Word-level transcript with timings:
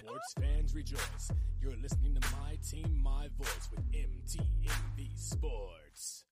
Sports 0.00 0.34
fans 0.40 0.74
rejoice. 0.74 1.32
You're 1.60 1.76
listening 1.80 2.14
to 2.14 2.32
My 2.32 2.56
Team, 2.68 3.00
My 3.02 3.28
Voice 3.38 3.68
with 3.70 3.84
MTMV 3.92 5.16
Sports. 5.16 6.24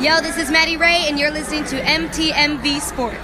Yo, 0.00 0.20
this 0.20 0.38
is 0.38 0.50
Maddie 0.50 0.76
Ray, 0.76 1.04
and 1.06 1.18
you're 1.18 1.30
listening 1.30 1.64
to 1.66 1.80
MTMV 1.80 2.80
Sports. 2.80 3.18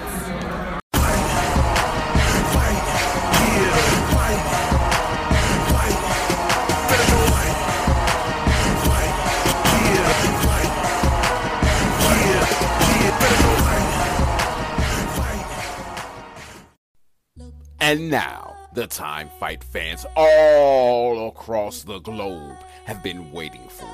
And 17.80 18.11
now, 18.11 18.48
the 18.79 18.87
time 18.87 19.29
fight 19.41 19.65
fans 19.65 20.07
all 20.15 21.27
across 21.27 21.82
the 21.82 21.99
globe 21.99 22.57
have 22.85 23.03
been 23.03 23.32
waiting 23.32 23.67
for. 23.69 23.91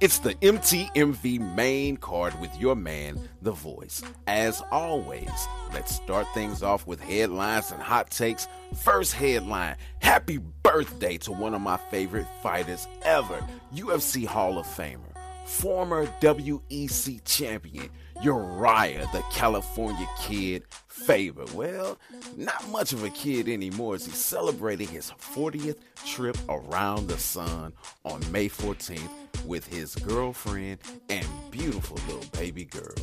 It's 0.00 0.18
the 0.18 0.34
MTMV 0.34 1.54
main 1.54 1.96
card 1.96 2.38
with 2.40 2.50
your 2.60 2.74
man, 2.74 3.20
The 3.42 3.52
Voice. 3.52 4.02
As 4.26 4.64
always, 4.72 5.30
let's 5.72 5.94
start 5.94 6.26
things 6.34 6.64
off 6.64 6.88
with 6.88 6.98
headlines 6.98 7.70
and 7.70 7.80
hot 7.80 8.10
takes. 8.10 8.48
First 8.74 9.12
headline 9.12 9.76
Happy 10.00 10.38
birthday 10.64 11.18
to 11.18 11.30
one 11.30 11.54
of 11.54 11.60
my 11.60 11.76
favorite 11.88 12.26
fighters 12.42 12.88
ever, 13.04 13.46
UFC 13.76 14.26
Hall 14.26 14.58
of 14.58 14.66
Famer, 14.66 15.14
former 15.44 16.06
WEC 16.20 17.20
champion, 17.24 17.90
Uriah 18.22 19.08
the 19.12 19.22
California 19.30 20.08
Kid 20.20 20.64
Faber. 20.88 21.44
Well, 21.54 21.98
not 22.36 22.68
much 22.70 22.92
of 22.92 23.04
a 23.04 23.10
kid 23.10 23.48
anymore 23.48 23.94
as 23.94 24.06
he 24.06 24.12
celebrated 24.12 24.88
his 24.88 25.10
40th 25.10 25.76
trip 26.04 26.36
around 26.48 27.08
the 27.08 27.18
sun 27.18 27.72
on 28.04 28.20
May 28.32 28.48
14th 28.48 29.10
with 29.44 29.66
his 29.66 29.94
girlfriend 29.94 30.78
and 31.08 31.26
beautiful 31.50 31.98
little 32.08 32.28
baby 32.38 32.64
girl. 32.64 32.94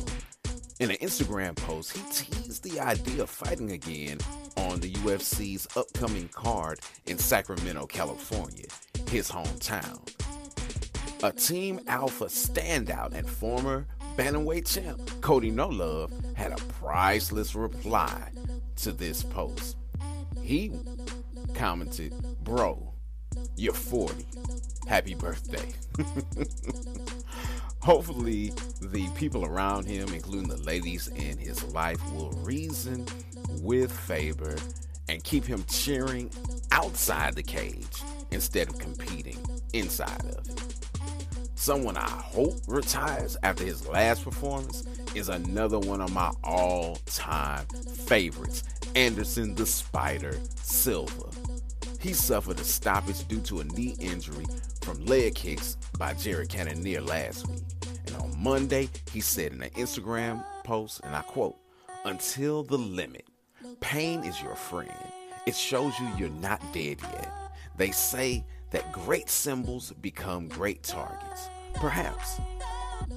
In 0.80 0.90
an 0.90 0.96
Instagram 0.96 1.54
post, 1.54 1.96
he 1.96 2.02
teased 2.12 2.64
the 2.64 2.80
idea 2.80 3.22
of 3.22 3.30
fighting 3.30 3.70
again 3.70 4.18
on 4.56 4.80
the 4.80 4.92
UFC's 4.92 5.68
upcoming 5.76 6.28
card 6.28 6.80
in 7.06 7.16
Sacramento, 7.16 7.86
California, 7.86 8.66
his 9.08 9.30
hometown. 9.30 10.00
A 11.22 11.32
Team 11.32 11.80
Alpha 11.86 12.24
standout 12.24 13.14
and 13.14 13.28
former 13.28 13.86
Bantamweight 14.16 14.72
champ 14.72 15.10
Cody 15.20 15.50
No 15.50 15.68
Love 15.68 16.12
had 16.34 16.52
a 16.52 16.56
priceless 16.56 17.54
reply 17.56 18.30
to 18.76 18.92
this 18.92 19.24
post. 19.24 19.76
He 20.40 20.72
commented, 21.54 22.14
Bro, 22.44 22.92
you're 23.56 23.74
40. 23.74 24.24
Happy 24.86 25.14
birthday. 25.14 25.72
Hopefully, 27.80 28.52
the 28.80 29.08
people 29.16 29.44
around 29.44 29.86
him, 29.86 30.08
including 30.14 30.48
the 30.48 30.62
ladies 30.62 31.08
in 31.08 31.36
his 31.36 31.64
life, 31.72 32.00
will 32.12 32.30
reason 32.32 33.04
with 33.60 33.92
Faber 33.92 34.56
and 35.08 35.22
keep 35.24 35.44
him 35.44 35.64
cheering 35.68 36.30
outside 36.70 37.34
the 37.34 37.42
cage 37.42 38.02
instead 38.30 38.68
of 38.68 38.78
competing 38.78 39.38
inside 39.72 40.24
of 40.24 40.48
it. 40.48 40.63
Someone 41.64 41.96
I 41.96 42.10
hope 42.10 42.56
retires 42.66 43.38
after 43.42 43.64
his 43.64 43.88
last 43.88 44.22
performance 44.22 44.84
is 45.14 45.30
another 45.30 45.78
one 45.78 46.02
of 46.02 46.12
my 46.12 46.30
all 46.44 46.98
time 47.06 47.64
favorites, 48.04 48.64
Anderson 48.94 49.54
the 49.54 49.64
Spider 49.64 50.38
Silva. 50.56 51.30
He 52.00 52.12
suffered 52.12 52.60
a 52.60 52.64
stoppage 52.64 53.26
due 53.28 53.40
to 53.40 53.60
a 53.60 53.64
knee 53.64 53.96
injury 53.98 54.44
from 54.82 55.06
leg 55.06 55.36
kicks 55.36 55.78
by 55.96 56.12
Jared 56.12 56.50
Cannonier 56.50 57.00
last 57.00 57.48
week. 57.48 57.62
And 58.08 58.16
on 58.16 58.42
Monday, 58.42 58.90
he 59.10 59.22
said 59.22 59.54
in 59.54 59.62
an 59.62 59.70
Instagram 59.70 60.44
post, 60.64 61.00
and 61.02 61.16
I 61.16 61.22
quote, 61.22 61.56
Until 62.04 62.62
the 62.62 62.76
limit, 62.76 63.26
pain 63.80 64.22
is 64.22 64.38
your 64.42 64.54
friend. 64.54 64.92
It 65.46 65.56
shows 65.56 65.98
you 65.98 66.10
you're 66.18 66.28
not 66.28 66.60
dead 66.74 66.98
yet. 67.00 67.32
They 67.78 67.90
say 67.90 68.44
that 68.74 68.90
great 68.90 69.30
symbols 69.30 69.92
become 70.02 70.48
great 70.48 70.82
targets. 70.82 71.48
Perhaps. 71.74 72.40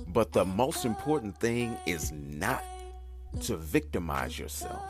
But 0.10 0.32
the 0.32 0.46
most 0.46 0.86
important 0.86 1.36
thing 1.40 1.76
is 1.88 2.12
not 2.12 2.64
to 3.42 3.58
victimize 3.58 4.38
yourself. 4.38 4.88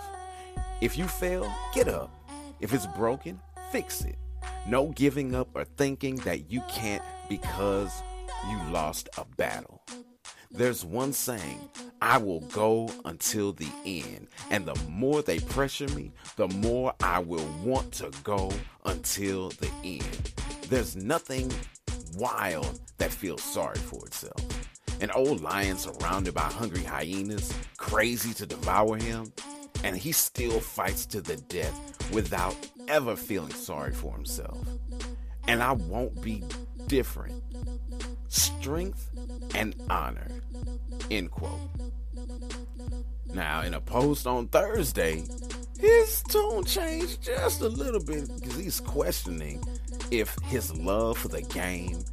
If 0.81 0.97
you 0.97 1.05
fail, 1.07 1.49
get 1.73 1.87
up. 1.87 2.11
If 2.59 2.73
it's 2.73 2.85
broken, 2.85 3.39
fix 3.71 4.01
it. 4.01 4.17
No 4.67 4.87
giving 4.89 5.33
up 5.35 5.47
or 5.55 5.63
thinking 5.63 6.17
that 6.17 6.51
you 6.51 6.61
can't 6.69 7.03
because 7.29 8.03
you 8.49 8.59
lost 8.69 9.07
a 9.17 9.23
battle. 9.37 9.81
There's 10.51 10.83
one 10.83 11.13
saying, 11.13 11.69
I 12.01 12.17
will 12.17 12.41
go 12.41 12.89
until 13.05 13.53
the 13.53 13.69
end. 13.85 14.27
And 14.49 14.65
the 14.65 14.75
more 14.89 15.21
they 15.21 15.39
pressure 15.39 15.87
me, 15.89 16.11
the 16.35 16.49
more 16.49 16.93
I 17.01 17.19
will 17.19 17.47
want 17.63 17.93
to 17.93 18.11
go 18.23 18.51
until 18.83 19.49
the 19.49 19.71
end. 19.85 20.33
There's 20.69 20.97
nothing 20.97 21.49
wild 22.17 22.79
that 22.97 23.11
feels 23.11 23.41
sorry 23.41 23.77
for 23.77 24.05
itself. 24.05 24.41
An 24.99 25.11
old 25.11 25.41
lion 25.41 25.77
surrounded 25.77 26.33
by 26.33 26.41
hungry 26.41 26.83
hyenas, 26.83 27.53
crazy 27.77 28.33
to 28.33 28.45
devour 28.45 28.97
him, 28.97 29.31
and 29.85 29.95
he 29.95 30.11
still 30.11 30.59
fights 30.59 31.05
to 31.05 31.21
the 31.21 31.37
death 31.37 32.11
without 32.11 32.55
ever 32.89 33.15
feeling 33.15 33.51
sorry 33.51 33.93
for 33.93 34.11
himself. 34.13 34.57
And 35.47 35.63
I 35.63 35.71
won't 35.71 36.21
be 36.21 36.43
different. 36.87 37.41
Strength 38.27 39.09
and 39.55 39.73
honor. 39.89 40.27
End 41.09 41.31
quote. 41.31 41.59
Now, 43.27 43.61
in 43.61 43.73
a 43.73 43.81
post 43.81 44.27
on 44.27 44.47
Thursday, 44.47 45.23
his 45.79 46.23
tone 46.23 46.65
changed 46.65 47.21
just 47.21 47.61
a 47.61 47.69
little 47.69 48.03
bit 48.03 48.27
because 48.35 48.57
he's 48.57 48.79
questioning 48.81 49.63
if 50.11 50.35
his 50.43 50.75
love 50.77 51.17
for 51.17 51.27
the 51.27 51.41
game, 51.41 52.03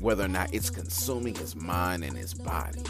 whether 0.00 0.24
or 0.24 0.28
not 0.28 0.52
it's 0.52 0.70
consuming 0.70 1.34
his 1.34 1.54
mind 1.54 2.04
and 2.04 2.16
his 2.16 2.34
body. 2.34 2.82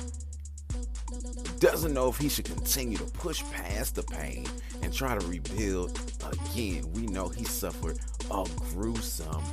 Doesn't 1.59 1.95
know 1.95 2.09
if 2.09 2.19
he 2.19 2.29
should 2.29 2.47
continue 2.47 2.99
to 2.99 3.05
push 3.05 3.43
past 3.53 3.95
the 3.95 4.03
pain 4.03 4.47
and 4.83 4.93
try 4.93 5.17
to 5.17 5.27
rebuild 5.27 6.01
again. 6.33 6.91
We 6.93 7.03
know 7.07 7.29
he 7.29 7.45
suffered 7.45 7.99
a 8.31 8.47
gruesome, 8.73 9.45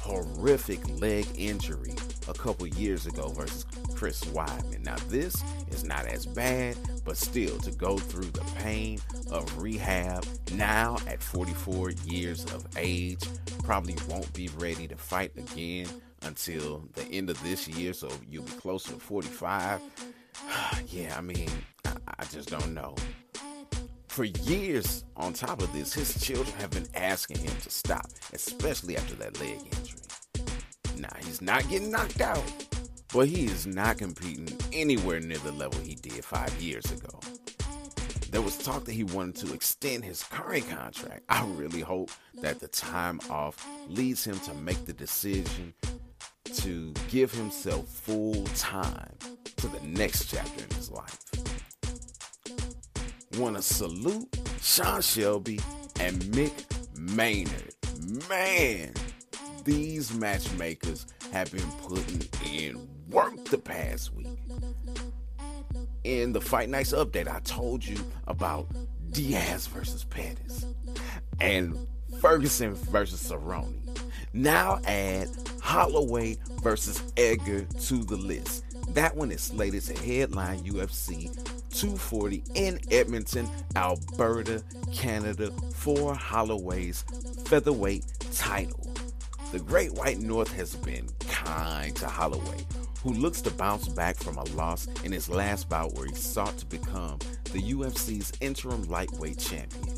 horrific 0.00 0.86
leg 1.00 1.26
injury 1.36 1.94
a 2.28 2.34
couple 2.34 2.66
years 2.66 3.06
ago 3.06 3.28
versus 3.28 3.66
Chris 3.94 4.22
Weidman. 4.24 4.84
Now, 4.84 4.96
this 5.08 5.42
is 5.70 5.84
not 5.84 6.06
as 6.06 6.26
bad, 6.26 6.76
but 7.04 7.16
still 7.16 7.58
to 7.58 7.70
go 7.72 7.98
through 7.98 8.30
the 8.30 8.44
pain 8.56 8.98
of 9.30 9.62
rehab 9.62 10.24
now 10.52 10.96
at 11.06 11.22
44 11.22 11.90
years 12.06 12.44
of 12.46 12.66
age, 12.76 13.22
probably 13.62 13.96
won't 14.08 14.32
be 14.32 14.48
ready 14.56 14.86
to 14.88 14.96
fight 14.96 15.32
again 15.36 15.88
until 16.22 16.84
the 16.94 17.04
end 17.10 17.30
of 17.30 17.42
this 17.42 17.68
year, 17.68 17.92
so 17.92 18.08
you'll 18.28 18.44
be 18.44 18.52
closer 18.52 18.92
to 18.92 18.98
45. 18.98 19.80
yeah, 20.88 21.14
I 21.16 21.20
mean, 21.20 21.50
I, 21.84 21.92
I 22.18 22.24
just 22.24 22.48
don't 22.50 22.74
know. 22.74 22.94
For 24.08 24.24
years, 24.24 25.04
on 25.16 25.32
top 25.32 25.60
of 25.60 25.72
this, 25.72 25.92
his 25.92 26.24
children 26.24 26.56
have 26.58 26.70
been 26.70 26.86
asking 26.94 27.38
him 27.38 27.54
to 27.62 27.70
stop, 27.70 28.06
especially 28.32 28.96
after 28.96 29.16
that 29.16 29.40
leg 29.40 29.58
injury. 29.58 30.03
Now, 31.04 31.18
he's 31.22 31.42
not 31.42 31.68
getting 31.68 31.90
knocked 31.90 32.22
out, 32.22 32.42
but 33.12 33.28
he 33.28 33.44
is 33.44 33.66
not 33.66 33.98
competing 33.98 34.48
anywhere 34.72 35.20
near 35.20 35.36
the 35.38 35.52
level 35.52 35.78
he 35.80 35.96
did 35.96 36.24
five 36.24 36.50
years 36.62 36.90
ago. 36.90 37.20
There 38.30 38.40
was 38.40 38.56
talk 38.56 38.86
that 38.86 38.92
he 38.92 39.04
wanted 39.04 39.46
to 39.46 39.52
extend 39.52 40.02
his 40.02 40.22
current 40.22 40.66
contract. 40.70 41.24
I 41.28 41.44
really 41.44 41.82
hope 41.82 42.10
that 42.40 42.60
the 42.60 42.68
time 42.68 43.20
off 43.28 43.68
leads 43.86 44.24
him 44.24 44.40
to 44.40 44.54
make 44.54 44.86
the 44.86 44.94
decision 44.94 45.74
to 46.54 46.94
give 47.10 47.30
himself 47.32 47.86
full 47.86 48.44
time 48.56 49.14
to 49.56 49.68
the 49.68 49.80
next 49.86 50.30
chapter 50.30 50.64
in 50.64 50.74
his 50.74 50.90
life. 50.90 51.18
Want 53.36 53.56
to 53.56 53.62
salute 53.62 54.38
Sean 54.62 55.02
Shelby 55.02 55.60
and 56.00 56.22
Mick 56.22 56.64
Maynard. 56.98 57.74
Man, 58.28 58.94
these 59.64 60.14
matchmakers 60.14 61.06
have 61.32 61.50
been 61.50 61.70
putting 61.82 62.28
in 62.54 62.88
work 63.10 63.44
the 63.46 63.58
past 63.58 64.14
week. 64.14 64.38
In 66.04 66.32
the 66.32 66.40
Fight 66.40 66.68
Nights 66.68 66.92
update, 66.92 67.28
I 67.28 67.40
told 67.40 67.84
you 67.84 67.96
about 68.26 68.68
Diaz 69.10 69.66
versus 69.66 70.04
Pettis 70.04 70.66
and 71.40 71.76
Ferguson 72.20 72.74
versus 72.74 73.30
Cerrone. 73.30 73.80
Now 74.32 74.80
add 74.84 75.28
Holloway 75.62 76.36
versus 76.62 77.02
Edgar 77.16 77.64
to 77.64 78.04
the 78.04 78.16
list. 78.16 78.64
That 78.94 79.16
one 79.16 79.30
is 79.32 79.42
slated 79.42 79.82
to 79.84 79.94
headline 79.94 80.58
UFC 80.60 81.32
240 81.70 82.44
in 82.54 82.78
Edmonton, 82.90 83.48
Alberta, 83.76 84.62
Canada 84.92 85.50
for 85.74 86.14
Holloway's 86.14 87.04
featherweight 87.46 88.04
title. 88.32 88.94
The 89.54 89.60
Great 89.60 89.92
White 89.92 90.18
North 90.18 90.52
has 90.54 90.74
been 90.74 91.06
kind 91.28 91.94
to 91.94 92.08
Holloway, 92.08 92.66
who 93.04 93.12
looks 93.12 93.40
to 93.42 93.52
bounce 93.52 93.86
back 93.86 94.16
from 94.16 94.36
a 94.36 94.42
loss 94.56 94.88
in 95.04 95.12
his 95.12 95.28
last 95.28 95.68
bout 95.68 95.94
where 95.94 96.08
he 96.08 96.14
sought 96.16 96.58
to 96.58 96.66
become 96.66 97.20
the 97.52 97.62
UFC's 97.62 98.32
interim 98.40 98.82
lightweight 98.88 99.38
champion. 99.38 99.96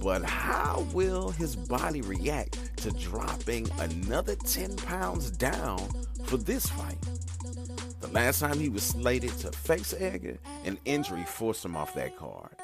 But 0.00 0.22
how 0.22 0.86
will 0.92 1.30
his 1.30 1.56
body 1.56 2.00
react 2.00 2.76
to 2.76 2.92
dropping 2.92 3.68
another 3.80 4.36
10 4.36 4.76
pounds 4.76 5.32
down 5.32 5.80
for 6.26 6.36
this 6.36 6.68
fight? 6.68 7.04
The 8.00 8.12
last 8.12 8.38
time 8.38 8.60
he 8.60 8.68
was 8.68 8.84
slated 8.84 9.36
to 9.38 9.50
face 9.50 9.94
Edgar, 9.98 10.38
an 10.64 10.78
injury 10.84 11.24
forced 11.24 11.64
him 11.64 11.74
off 11.74 11.92
that 11.94 12.16
card. 12.16 12.54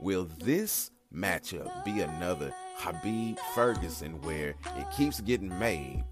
Will 0.00 0.28
this 0.40 0.90
matchup 1.14 1.84
be 1.84 2.00
another 2.00 2.52
Khabib 2.80 3.38
Ferguson 3.54 4.20
where 4.22 4.50
it 4.76 4.90
keeps 4.96 5.20
getting 5.20 5.56
made 5.58 6.04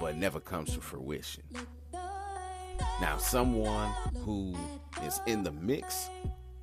but 0.00 0.16
never 0.16 0.40
comes 0.40 0.74
to 0.74 0.80
fruition? 0.80 1.42
Now, 3.00 3.16
someone 3.18 3.90
who 4.24 4.54
is 5.04 5.20
in 5.26 5.42
the 5.42 5.52
mix 5.52 6.10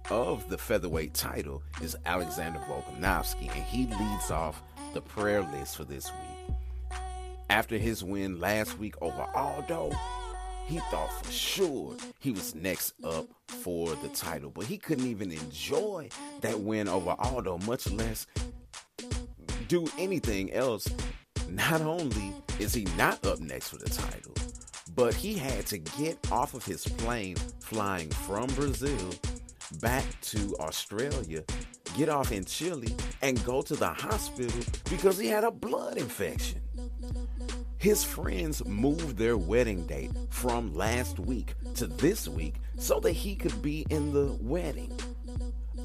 of 0.10 0.48
the 0.50 0.58
featherweight 0.58 1.14
title 1.14 1.64
is 1.82 1.98
Alexander 2.06 2.60
Volkanovski, 2.60 3.50
and 3.54 3.64
he 3.64 3.88
leads 3.88 4.32
off 4.32 4.62
the 4.94 5.02
prayer 5.02 5.42
list 5.42 5.78
for 5.78 5.84
this 5.84 6.12
week. 6.12 6.56
After 7.50 7.78
his 7.78 8.04
win 8.04 8.40
last 8.40 8.78
week 8.78 8.96
over 9.02 9.26
Aldo, 9.36 9.92
he 10.68 10.80
thought 10.92 11.26
for 11.26 11.32
sure 11.32 11.96
he 12.20 12.32
was 12.32 12.54
next 12.54 12.94
up 13.04 13.26
for 13.48 13.96
the 13.96 14.10
title, 14.10 14.52
but 14.52 14.66
he 14.66 14.78
couldn't 14.78 15.08
even 15.08 15.32
enjoy 15.32 16.10
that 16.42 16.60
win 16.60 16.88
over 16.88 17.16
Aldo, 17.18 17.58
much 17.60 17.90
less 17.90 18.28
do 19.68 19.86
anything 19.98 20.52
else. 20.54 20.88
Not 21.50 21.82
only 21.82 22.34
is 22.60 22.74
he 22.74 22.86
not 22.98 23.26
up 23.26 23.40
next 23.40 23.70
for 23.70 23.78
the 23.78 23.90
title, 23.90 24.34
but 24.96 25.14
he 25.14 25.34
had 25.34 25.66
to 25.68 25.78
get 25.78 26.18
off 26.32 26.54
of 26.54 26.66
his 26.66 26.86
plane 26.88 27.36
flying 27.60 28.10
from 28.10 28.48
Brazil 28.48 29.14
back 29.80 30.06
to 30.22 30.56
Australia, 30.60 31.44
get 31.96 32.10
off 32.10 32.32
in 32.32 32.46
Chile, 32.46 32.96
and 33.22 33.44
go 33.46 33.62
to 33.62 33.76
the 33.76 33.90
hospital 33.90 34.62
because 34.90 35.18
he 35.18 35.28
had 35.28 35.44
a 35.44 35.52
blood 35.52 35.98
infection. 35.98 36.62
His 37.78 38.04
friends 38.04 38.66
moved 38.66 39.18
their 39.18 39.38
wedding 39.38 39.86
date 39.86 40.12
from 40.30 40.74
last 40.74 41.20
week 41.20 41.54
to 41.76 41.88
this 41.88 42.28
week 42.28 42.56
so 42.78 43.00
that 43.02 43.12
he 43.12 43.36
could 43.36 43.62
be 43.62 43.86
in 43.90 44.14
the 44.14 44.38
wedding. 44.42 44.98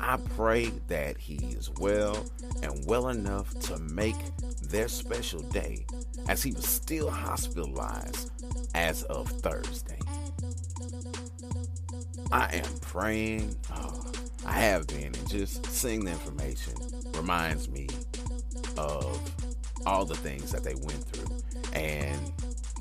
I 0.03 0.17
pray 0.35 0.67
that 0.89 1.17
he 1.17 1.37
is 1.37 1.71
well 1.79 2.27
and 2.63 2.85
well 2.87 3.09
enough 3.09 3.59
to 3.61 3.79
make 3.79 4.17
their 4.61 4.89
special 4.89 5.41
day 5.41 5.87
as 6.29 6.43
he 6.43 6.53
was 6.53 6.67
still 6.67 7.09
hospitalized 7.09 8.31
as 8.75 9.05
of 9.05 9.29
Thursday. 9.29 9.99
I 12.33 12.57
am 12.57 12.79
praying. 12.81 13.57
Oh, 13.73 14.05
I 14.45 14.53
have 14.53 14.87
been, 14.89 15.15
and 15.15 15.29
just 15.29 15.65
seeing 15.67 16.05
the 16.05 16.11
information 16.11 16.75
reminds 17.15 17.69
me 17.69 17.89
of 18.77 19.21
all 19.87 20.05
the 20.05 20.17
things 20.17 20.51
that 20.51 20.65
they 20.65 20.75
went 20.75 21.05
through. 21.05 21.37
And 21.75 22.33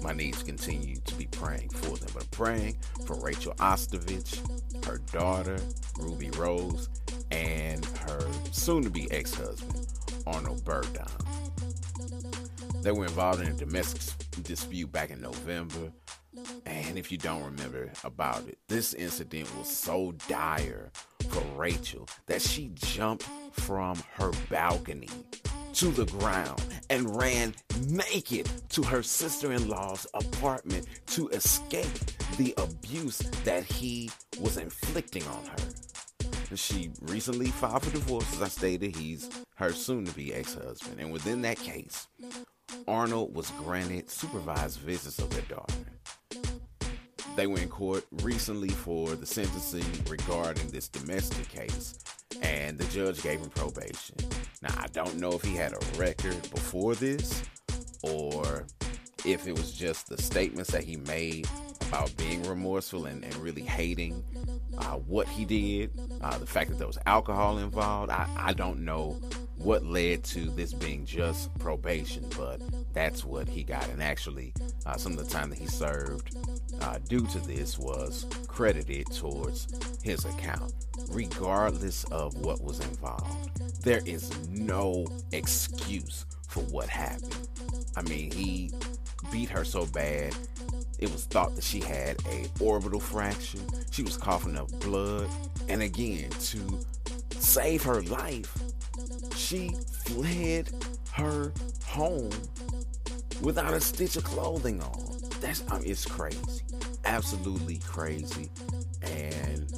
my 0.02 0.14
needs 0.14 0.42
continue 0.42 0.96
to 0.96 1.16
be 1.16 1.28
praying 1.28 1.70
for 1.70 1.98
them. 1.98 2.10
But 2.14 2.30
praying 2.32 2.78
for 3.06 3.20
Rachel 3.22 3.54
Ostovich, 3.56 4.40
her 4.86 5.00
daughter, 5.12 5.60
Ruby 6.00 6.32
Rose, 6.32 6.90
and 7.32 7.86
her 7.86 8.28
soon 8.52 8.84
to 8.84 8.90
be 8.90 9.10
ex 9.12 9.34
husband, 9.34 9.88
Arnold 10.28 10.64
Berdon. 10.64 11.10
They 12.84 12.92
were 12.92 13.06
involved 13.06 13.42
in 13.42 13.48
a 13.48 13.54
domestic 13.54 14.02
dispute 14.44 14.92
back 14.92 15.12
in 15.12 15.22
November. 15.22 15.92
And 16.66 16.98
if 16.98 17.12
you 17.12 17.18
don't 17.18 17.44
remember 17.44 17.92
about 18.04 18.48
it, 18.48 18.58
this 18.68 18.94
incident 18.94 19.50
was 19.58 19.68
so 19.68 20.14
dire 20.28 20.92
for 21.30 21.44
Rachel 21.56 22.08
that 22.28 22.42
she 22.42 22.72
jumped 22.74 23.28
from 23.52 24.02
her 24.14 24.32
balcony 24.50 25.10
to 25.74 25.88
the 25.88 26.06
ground 26.06 26.62
and 26.90 27.16
ran 27.16 27.54
naked 27.88 28.50
to 28.70 28.84
her 28.84 29.04
sister 29.04 29.52
in 29.54 29.68
law's 29.68 30.08
apartment 30.14 30.88
to 31.08 31.30
escape 31.30 31.88
the 32.38 32.54
abuse 32.58 33.20
that 33.44 33.64
he 33.64 34.10
was 34.40 34.58
inflicting 34.58 35.24
on 35.24 35.46
her. 35.46 35.70
She 36.56 36.92
recently 37.02 37.48
filed 37.48 37.84
for 37.84 37.92
divorce, 37.92 38.32
as 38.34 38.42
I 38.42 38.48
stated, 38.50 38.96
he's 38.96 39.30
her 39.56 39.72
soon 39.72 40.06
to 40.06 40.12
be 40.14 40.34
ex 40.34 40.54
husband. 40.54 41.00
And 41.00 41.12
within 41.12 41.42
that 41.44 41.58
case, 41.58 42.08
Arnold 42.88 43.36
was 43.36 43.52
granted 43.52 44.10
supervised 44.10 44.80
visits 44.80 45.20
of 45.20 45.30
their 45.30 45.44
daughter. 45.44 45.74
They 47.36 47.48
were 47.48 47.60
in 47.60 47.70
court 47.70 48.06
recently 48.24 48.70
for 48.70 49.16
the 49.16 49.26
sentencing 49.26 49.86
regarding 50.10 50.68
this 50.70 50.90
domestic 50.90 51.48
case, 51.48 51.98
and 52.42 52.78
the 52.78 52.86
judge 52.86 53.24
gave 53.24 53.40
him 53.40 53.50
probation. 53.50 54.16
Now, 54.62 54.74
I 54.78 54.88
don't 54.88 55.18
know 55.18 55.32
if 55.32 55.42
he 55.42 55.56
had 55.56 55.74
a 55.74 55.80
record 55.98 56.42
before 56.52 56.96
this 56.96 57.44
or 58.04 58.66
if 59.26 59.48
it 59.48 59.54
was 59.54 59.72
just 59.72 60.10
the 60.10 60.22
statements 60.22 60.72
that 60.72 60.84
he 60.84 60.98
made 60.98 61.48
about 61.92 62.16
being 62.16 62.42
remorseful 62.44 63.06
and, 63.06 63.22
and 63.26 63.36
really 63.36 63.64
hating 63.64 64.24
uh, 64.78 64.96
what 64.96 65.28
he 65.28 65.44
did, 65.44 65.92
uh, 66.22 66.38
the 66.38 66.46
fact 66.46 66.70
that 66.70 66.78
there 66.78 66.88
was 66.88 66.98
alcohol 67.06 67.58
involved. 67.58 68.10
I, 68.10 68.30
I 68.38 68.54
don't 68.54 68.86
know 68.86 69.20
what 69.58 69.84
led 69.86 70.24
to 70.24 70.50
this 70.52 70.74
being 70.74 71.06
just 71.06 71.54
probation, 71.60 72.26
but 72.38 72.62
that's 72.94 73.26
what 73.26 73.50
he 73.50 73.64
got. 73.64 73.90
And 73.90 74.02
actually, 74.02 74.54
uh, 74.86 74.96
some 74.96 75.12
of 75.12 75.18
the 75.18 75.30
time 75.30 75.50
that 75.50 75.60
he 75.60 75.68
served 75.68 76.34
uh, 76.80 77.00
due 77.10 77.28
to 77.28 77.40
this 77.40 77.78
was 77.78 78.26
credited 78.48 79.08
towards 79.08 79.68
his 80.02 80.24
account, 80.24 80.74
regardless 81.10 82.06
of 82.06 82.34
what 82.38 82.64
was 82.64 82.80
involved. 82.80 83.84
There 83.84 84.02
is 84.06 84.32
no 84.48 85.06
excuse 85.34 86.26
for 86.48 86.62
what 86.62 86.88
happened. 86.88 87.50
I 87.98 88.02
mean, 88.04 88.32
he 88.32 88.72
beat 89.30 89.50
her 89.50 89.66
so 89.66 89.86
bad. 89.86 90.36
It 91.02 91.12
was 91.12 91.26
thought 91.26 91.56
that 91.56 91.64
she 91.64 91.80
had 91.80 92.18
a 92.28 92.48
orbital 92.64 93.00
fracture. 93.00 93.58
She 93.92 94.04
was 94.04 94.18
coughing 94.18 94.56
up 94.56 94.70
blood. 94.80 95.28
And 95.68 95.82
again, 95.82 96.30
to 96.30 96.60
save 97.32 97.82
her 97.84 98.04
life, 98.04 98.56
she 99.36 99.70
fled 100.06 100.70
her 101.14 101.52
home 101.86 102.32
without 103.42 103.74
a 103.74 103.82
stitch 103.82 104.16
of 104.16 104.24
clothing 104.24 104.82
on. 104.82 105.18
That's 105.40 105.64
I 105.72 105.80
mean, 105.80 105.90
it's 105.90 106.06
crazy. 106.06 106.38
Absolutely 107.04 107.80
crazy. 107.80 108.52
And 109.02 109.72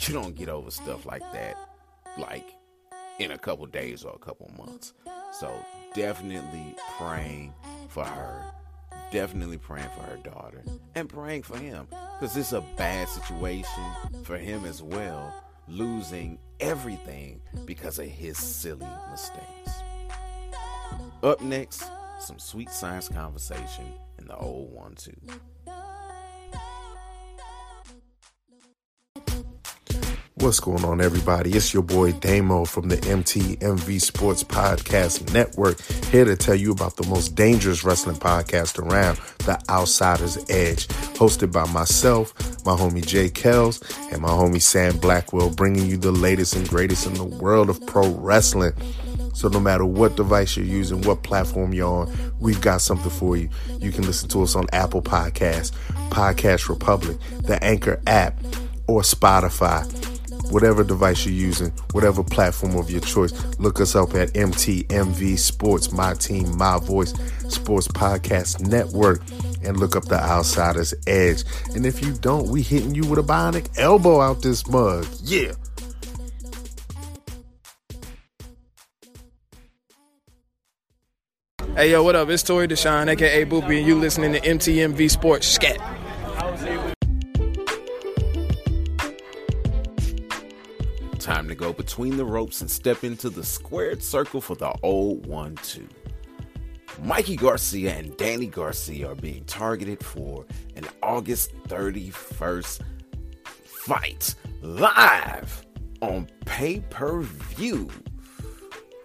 you 0.00 0.14
don't 0.14 0.34
get 0.34 0.48
over 0.48 0.70
stuff 0.70 1.04
like 1.04 1.22
that 1.32 1.56
like 2.16 2.54
in 3.18 3.32
a 3.32 3.38
couple 3.38 3.66
days 3.66 4.02
or 4.02 4.14
a 4.14 4.18
couple 4.18 4.50
months. 4.56 4.94
So 5.38 5.52
definitely 5.94 6.74
praying 6.96 7.52
for 7.88 8.04
her. 8.04 8.42
Definitely 9.10 9.58
praying 9.58 9.88
for 9.96 10.02
her 10.02 10.18
daughter 10.18 10.62
and 10.94 11.08
praying 11.08 11.42
for 11.42 11.56
him 11.58 11.88
because 12.18 12.36
it's 12.36 12.52
a 12.52 12.64
bad 12.76 13.08
situation 13.08 13.84
for 14.22 14.36
him 14.38 14.64
as 14.64 14.82
well, 14.82 15.34
losing 15.66 16.38
everything 16.60 17.40
because 17.64 17.98
of 17.98 18.06
his 18.06 18.38
silly 18.38 18.86
mistakes. 19.10 19.82
Up 21.22 21.40
next, 21.42 21.82
some 22.20 22.38
sweet 22.38 22.70
science 22.70 23.08
conversation 23.08 23.86
in 24.18 24.26
the 24.26 24.36
old 24.36 24.72
one, 24.72 24.94
too. 24.94 25.16
What's 30.40 30.58
going 30.58 30.86
on, 30.86 31.02
everybody? 31.02 31.50
It's 31.50 31.74
your 31.74 31.82
boy 31.82 32.12
Damo 32.12 32.64
from 32.64 32.88
the 32.88 32.96
MTMV 32.96 34.00
Sports 34.00 34.42
Podcast 34.42 35.34
Network, 35.34 35.78
here 36.06 36.24
to 36.24 36.34
tell 36.34 36.54
you 36.54 36.72
about 36.72 36.96
the 36.96 37.06
most 37.08 37.34
dangerous 37.34 37.84
wrestling 37.84 38.16
podcast 38.16 38.78
around, 38.78 39.18
The 39.40 39.62
Outsider's 39.68 40.38
Edge, 40.48 40.88
hosted 40.88 41.52
by 41.52 41.70
myself, 41.70 42.32
my 42.64 42.72
homie 42.72 43.06
Jay 43.06 43.28
Kells, 43.28 43.82
and 44.10 44.22
my 44.22 44.30
homie 44.30 44.62
Sam 44.62 44.96
Blackwell, 44.96 45.50
bringing 45.50 45.84
you 45.86 45.98
the 45.98 46.10
latest 46.10 46.56
and 46.56 46.66
greatest 46.66 47.06
in 47.06 47.12
the 47.12 47.24
world 47.24 47.68
of 47.68 47.86
pro 47.86 48.08
wrestling. 48.08 48.72
So 49.34 49.48
no 49.48 49.60
matter 49.60 49.84
what 49.84 50.16
device 50.16 50.56
you're 50.56 50.64
using, 50.64 51.02
what 51.02 51.22
platform 51.22 51.74
you're 51.74 51.86
on, 51.86 52.32
we've 52.40 52.62
got 52.62 52.80
something 52.80 53.10
for 53.10 53.36
you. 53.36 53.50
You 53.78 53.92
can 53.92 54.06
listen 54.06 54.30
to 54.30 54.42
us 54.42 54.56
on 54.56 54.68
Apple 54.72 55.02
Podcasts, 55.02 55.72
Podcast 56.08 56.70
Republic, 56.70 57.18
the 57.42 57.62
Anchor 57.62 58.00
app, 58.06 58.42
or 58.86 59.02
Spotify 59.02 59.99
whatever 60.50 60.84
device 60.84 61.24
you're 61.24 61.34
using, 61.34 61.70
whatever 61.92 62.22
platform 62.22 62.76
of 62.76 62.90
your 62.90 63.00
choice. 63.00 63.32
Look 63.58 63.80
us 63.80 63.94
up 63.94 64.14
at 64.14 64.30
MTMV 64.34 65.38
Sports, 65.38 65.92
My 65.92 66.14
Team, 66.14 66.56
My 66.56 66.78
Voice 66.78 67.12
Sports 67.48 67.88
Podcast 67.88 68.60
Network, 68.60 69.22
and 69.64 69.78
look 69.78 69.96
up 69.96 70.04
the 70.06 70.20
Outsider's 70.20 70.94
Edge. 71.06 71.44
And 71.74 71.86
if 71.86 72.02
you 72.02 72.12
don't, 72.14 72.48
we 72.48 72.62
hitting 72.62 72.94
you 72.94 73.06
with 73.06 73.18
a 73.18 73.22
bionic 73.22 73.68
elbow 73.78 74.20
out 74.20 74.42
this 74.42 74.68
mug. 74.68 75.06
Yeah. 75.22 75.52
Hey, 81.76 81.92
yo, 81.92 82.02
what 82.02 82.16
up? 82.16 82.28
It's 82.28 82.42
Tori 82.42 82.66
Deshawn, 82.68 83.08
aka 83.08 83.44
Boopy, 83.44 83.78
and 83.78 83.86
you 83.86 83.94
listening 83.94 84.32
to 84.32 84.40
MTMV 84.40 85.08
Sports 85.10 85.46
Scat. 85.46 85.99
Time 91.30 91.46
to 91.46 91.54
go 91.54 91.72
between 91.72 92.16
the 92.16 92.24
ropes 92.24 92.60
and 92.60 92.68
step 92.68 93.04
into 93.04 93.30
the 93.30 93.44
squared 93.44 94.02
circle 94.02 94.40
for 94.40 94.56
the 94.56 94.74
old 94.82 95.26
one 95.26 95.54
two. 95.62 95.86
Mikey 97.04 97.36
Garcia 97.36 97.94
and 97.94 98.16
Danny 98.16 98.48
Garcia 98.48 99.12
are 99.12 99.14
being 99.14 99.44
targeted 99.44 100.02
for 100.02 100.44
an 100.74 100.86
August 101.04 101.52
31st 101.68 102.80
fight 103.44 104.34
live 104.60 105.64
on 106.02 106.26
pay 106.46 106.80
per 106.80 107.20
view. 107.20 107.88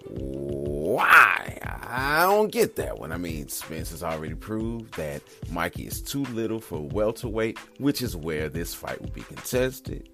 Why? 0.10 1.60
I 1.62 2.24
don't 2.24 2.52
get 2.52 2.76
that 2.78 2.98
one. 2.98 3.12
I 3.12 3.18
mean, 3.18 3.50
Spence 3.50 3.92
has 3.92 4.02
already 4.02 4.34
proved 4.34 4.96
that 4.96 5.22
Mikey 5.52 5.86
is 5.86 6.02
too 6.02 6.24
little 6.24 6.60
for 6.60 6.80
welterweight, 6.80 7.60
which 7.78 8.02
is 8.02 8.16
where 8.16 8.50
this 8.50 8.74
fight 8.74 9.00
will 9.00 9.12
be 9.12 9.22
contested. 9.22 10.10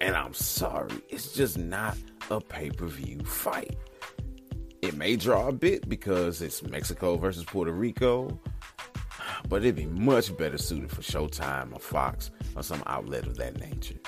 And 0.00 0.16
I'm 0.16 0.34
sorry, 0.34 0.92
it's 1.08 1.32
just 1.32 1.58
not 1.58 1.96
a 2.30 2.40
pay 2.40 2.70
per 2.70 2.86
view 2.86 3.20
fight. 3.24 3.76
It 4.82 4.96
may 4.96 5.16
draw 5.16 5.48
a 5.48 5.52
bit 5.52 5.88
because 5.88 6.42
it's 6.42 6.62
Mexico 6.62 7.16
versus 7.16 7.44
Puerto 7.44 7.72
Rico, 7.72 8.38
but 9.48 9.62
it'd 9.62 9.76
be 9.76 9.86
much 9.86 10.36
better 10.36 10.58
suited 10.58 10.90
for 10.90 11.00
Showtime 11.00 11.72
or 11.72 11.78
Fox 11.78 12.30
or 12.54 12.62
some 12.62 12.82
outlet 12.86 13.26
of 13.26 13.36
that 13.36 13.58
nature. 13.58 13.98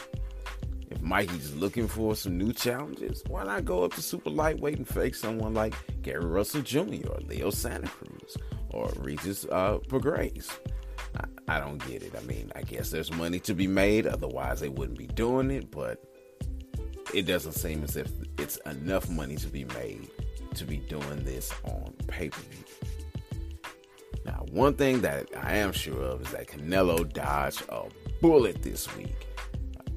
If 0.90 1.00
Mikey's 1.00 1.55
looking 1.55 1.88
for 1.88 2.14
some 2.14 2.37
new 2.37 2.52
challenges, 2.52 3.23
why 3.28 3.45
not 3.45 3.64
go 3.64 3.85
up 3.85 3.95
to 3.95 4.02
super 4.02 4.31
lightweight 4.31 4.76
and 4.76 4.87
face 4.87 5.19
someone 5.19 5.55
like 5.55 5.75
Gary 6.02 6.25
Russell 6.25 6.62
Jr. 6.62 7.09
or 7.09 7.21
Leo 7.21 7.50
Santa 7.50 7.88
Cruz 7.88 8.37
or 8.71 8.93
Regis 8.99 9.47
uh, 9.47 9.78
Prograis? 9.88 10.50
I, 11.49 11.61
don't 11.61 11.79
get 11.87 12.03
it. 12.03 12.15
I 12.17 12.23
mean, 12.23 12.50
I 12.55 12.62
guess 12.62 12.91
there's 12.91 13.12
money 13.12 13.38
to 13.41 13.55
be 13.55 13.67
made, 13.67 14.07
otherwise 14.07 14.61
they 14.61 14.69
wouldn't 14.69 14.99
be 14.99 15.07
doing 15.07 15.50
it, 15.50 15.71
but 15.71 16.03
it 17.15 17.23
doesn't 17.23 17.53
seem 17.53 17.85
as 17.85 17.97
if 17.97 18.11
it's 18.38 18.57
enough 18.59 19.09
money 19.09 19.37
to 19.37 19.49
be 19.49 19.65
made 19.65 20.11
to 20.55 20.65
be 20.65 20.79
doing 20.79 21.23
this 21.23 21.53
on 21.65 21.93
pay 22.07 22.29
per 22.31 22.41
view. 22.43 22.65
Now, 24.25 24.45
one 24.50 24.75
thing 24.75 25.03
that 25.03 25.29
I 25.41 25.57
am 25.57 25.73
sure 25.73 26.03
of 26.03 26.23
is 26.23 26.33
that 26.33 26.49
Canelo 26.49 27.11
dodged 27.12 27.62
a 27.69 27.85
bullet 28.21 28.62
this 28.62 28.95
week, 28.97 29.26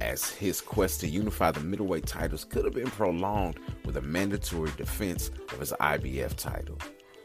as 0.02 0.30
his 0.30 0.62
quest 0.62 1.00
to 1.02 1.08
unify 1.08 1.52
the 1.52 1.62
middleweight 1.62 2.06
titles 2.06 2.46
could 2.46 2.66
have 2.66 2.76
been 2.76 2.92
prolonged 2.92 3.60
with 3.86 3.98
a 3.98 4.02
mandatory 4.02 4.72
defense 4.78 5.32
of 5.52 5.60
his 5.60 5.74
IBF 5.80 6.36
title. 6.36 6.78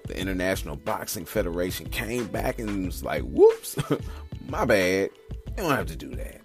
The 0.06 0.18
International 0.18 0.76
Boxing 0.76 1.24
Federation 1.24 1.88
came 1.88 2.26
back 2.26 2.58
and 2.58 2.86
was 2.86 3.02
like, 3.02 3.22
whoops, 3.22 3.76
my 4.48 4.64
bad. 4.64 5.10
You 5.48 5.56
don't 5.56 5.70
have 5.70 5.86
to 5.86 5.96
do 5.96 6.10
that. 6.10 6.40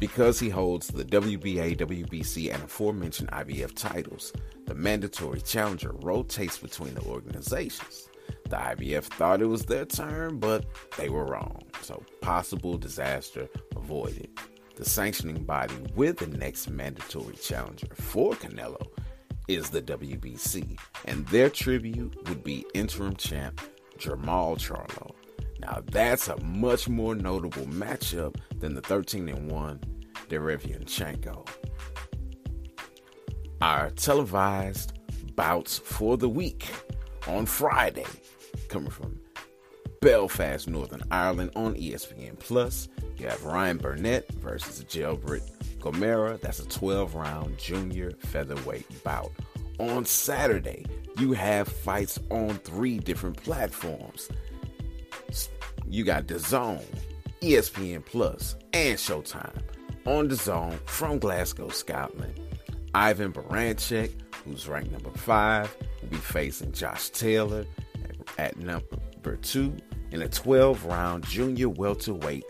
Because 0.00 0.40
he 0.40 0.48
holds 0.48 0.88
the 0.88 1.04
WBA, 1.04 1.76
WBC, 1.76 2.52
and 2.52 2.62
aforementioned 2.64 3.30
IBF 3.30 3.74
titles, 3.76 4.32
the 4.66 4.74
mandatory 4.74 5.42
challenger 5.42 5.92
rotates 6.00 6.58
between 6.58 6.94
the 6.94 7.02
organizations. 7.02 8.08
The 8.48 8.56
IBF 8.56 9.04
thought 9.04 9.42
it 9.42 9.46
was 9.46 9.66
their 9.66 9.84
turn, 9.84 10.38
but 10.38 10.64
they 10.96 11.08
were 11.08 11.26
wrong. 11.26 11.62
So, 11.82 12.02
possible 12.20 12.78
disaster 12.78 13.48
avoided. 13.76 14.30
The 14.74 14.84
sanctioning 14.84 15.44
body 15.44 15.74
with 15.94 16.16
the 16.16 16.26
next 16.26 16.70
mandatory 16.70 17.34
challenger 17.36 17.88
for 17.94 18.32
Canelo 18.32 18.88
is 19.50 19.70
the 19.70 19.82
WBC, 19.82 20.78
and 21.06 21.26
their 21.26 21.50
tribute 21.50 22.16
would 22.28 22.44
be 22.44 22.64
interim 22.72 23.16
champ 23.16 23.60
Jermall 23.98 24.56
Charlo. 24.56 25.10
Now 25.58 25.82
that's 25.90 26.28
a 26.28 26.40
much 26.40 26.88
more 26.88 27.16
notable 27.16 27.66
matchup 27.66 28.36
than 28.60 28.74
the 28.74 28.80
13 28.80 29.28
and 29.28 29.50
1 29.50 29.80
Derevyanchenko. 30.28 31.48
Our 33.60 33.90
televised 33.90 34.98
bouts 35.34 35.78
for 35.78 36.16
the 36.16 36.28
week 36.28 36.68
on 37.26 37.44
Friday, 37.44 38.06
coming 38.68 38.90
from 38.90 39.18
Belfast, 40.00 40.66
Northern 40.66 41.02
Ireland 41.10 41.50
on 41.54 41.74
ESPN 41.74 42.38
Plus. 42.38 42.88
You 43.18 43.26
have 43.28 43.44
Ryan 43.44 43.76
Burnett 43.76 44.32
versus 44.32 44.82
Jelbirt 44.84 45.42
Gomera. 45.78 46.40
That's 46.40 46.58
a 46.58 46.68
12 46.68 47.14
round 47.14 47.58
junior 47.58 48.12
featherweight 48.12 49.04
bout. 49.04 49.30
On 49.78 50.06
Saturday, 50.06 50.86
you 51.18 51.34
have 51.34 51.68
fights 51.68 52.18
on 52.30 52.54
three 52.60 52.98
different 52.98 53.36
platforms. 53.36 54.30
You 55.86 56.04
got 56.04 56.26
DAZN, 56.26 56.82
ESPN 57.42 58.02
Plus, 58.02 58.56
and 58.72 58.98
Showtime. 58.98 59.60
On 60.06 60.30
DAZN 60.30 60.78
from 60.86 61.18
Glasgow, 61.18 61.68
Scotland, 61.68 62.40
Ivan 62.94 63.34
Baranchyk, 63.34 64.12
who's 64.46 64.66
ranked 64.66 64.92
number 64.92 65.10
five, 65.10 65.76
will 66.00 66.08
be 66.08 66.16
facing 66.16 66.72
Josh 66.72 67.10
Taylor 67.10 67.66
at 68.38 68.56
number 68.56 69.36
two 69.42 69.76
in 70.10 70.22
a 70.22 70.28
12 70.28 70.84
round 70.84 71.24
junior 71.24 71.68
welterweight 71.68 72.44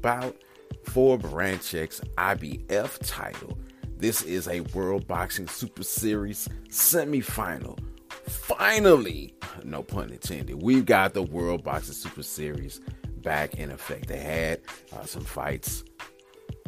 bout 0.00 0.36
for 0.84 1.18
Baranchyk's 1.18 2.00
IBF 2.16 2.98
title. 3.02 3.58
This 3.96 4.22
is 4.22 4.46
a 4.48 4.60
World 4.60 5.06
Boxing 5.06 5.48
Super 5.48 5.82
Series 5.82 6.48
semifinal. 6.68 7.78
Finally, 8.26 9.34
no 9.64 9.82
pun 9.82 10.10
intended, 10.10 10.62
we've 10.62 10.86
got 10.86 11.14
the 11.14 11.22
World 11.22 11.64
Boxing 11.64 11.94
Super 11.94 12.22
Series 12.22 12.80
back 13.22 13.54
in 13.54 13.70
effect. 13.70 14.08
They 14.08 14.18
had 14.18 14.60
uh, 14.92 15.04
some 15.04 15.24
fights 15.24 15.84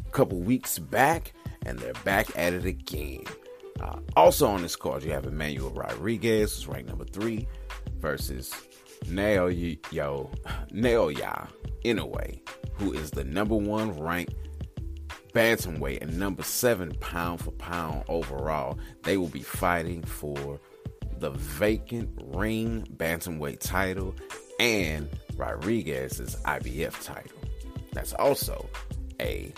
a 0.06 0.10
couple 0.10 0.38
weeks 0.40 0.78
back, 0.78 1.32
and 1.64 1.78
they're 1.78 1.92
back 2.04 2.36
at 2.36 2.52
it 2.52 2.64
again. 2.64 3.24
Uh, 3.80 4.00
also 4.16 4.48
on 4.48 4.62
this 4.62 4.76
card, 4.76 5.04
you 5.04 5.12
have 5.12 5.24
Emmanuel 5.24 5.70
Rodriguez, 5.70 6.54
who's 6.54 6.66
ranked 6.66 6.88
number 6.88 7.04
three, 7.04 7.46
versus 7.98 8.52
Naoya 9.06 9.78
Naoya 10.72 11.48
Inoue, 11.84 12.40
who 12.74 12.92
is 12.92 13.10
the 13.10 13.24
number 13.24 13.56
one 13.56 13.98
ranked 13.98 14.34
bantamweight 15.32 16.02
and 16.02 16.18
number 16.18 16.42
seven 16.42 16.92
pound 17.00 17.40
for 17.40 17.52
pound 17.52 18.04
overall. 18.08 18.78
They 19.02 19.16
will 19.16 19.28
be 19.28 19.42
fighting 19.42 20.02
for 20.02 20.60
the 21.18 21.30
vacant 21.30 22.10
ring 22.24 22.86
bantamweight 22.96 23.60
title 23.60 24.14
and 24.58 25.08
Rodriguez's 25.36 26.36
IBF 26.44 27.04
title. 27.04 27.38
That's 27.92 28.12
also 28.14 28.68
a 29.20 29.52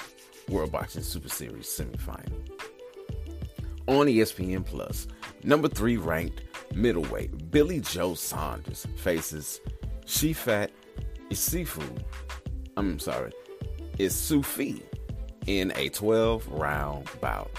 World 0.49 0.73
Boxing 0.73 1.03
Super 1.03 1.29
Series 1.29 1.67
semifinal. 1.67 2.33
On 3.89 4.07
ESPN 4.07 4.65
Plus, 4.65 5.09
number 5.43 5.69
three 5.69 5.97
ranked 5.97 6.43
middleweight 6.75 7.51
Billy 7.51 7.81
Joe 7.81 8.15
Saunders 8.15 8.87
faces 8.97 9.61
She 10.07 10.33
Shifat 10.33 10.71
Isifu. 11.31 12.03
I'm 12.77 12.99
sorry, 12.99 13.33
Isufi 13.99 14.83
in 15.47 15.73
a 15.77 15.89
12 15.89 16.49
round 16.49 17.09
bout. 17.21 17.51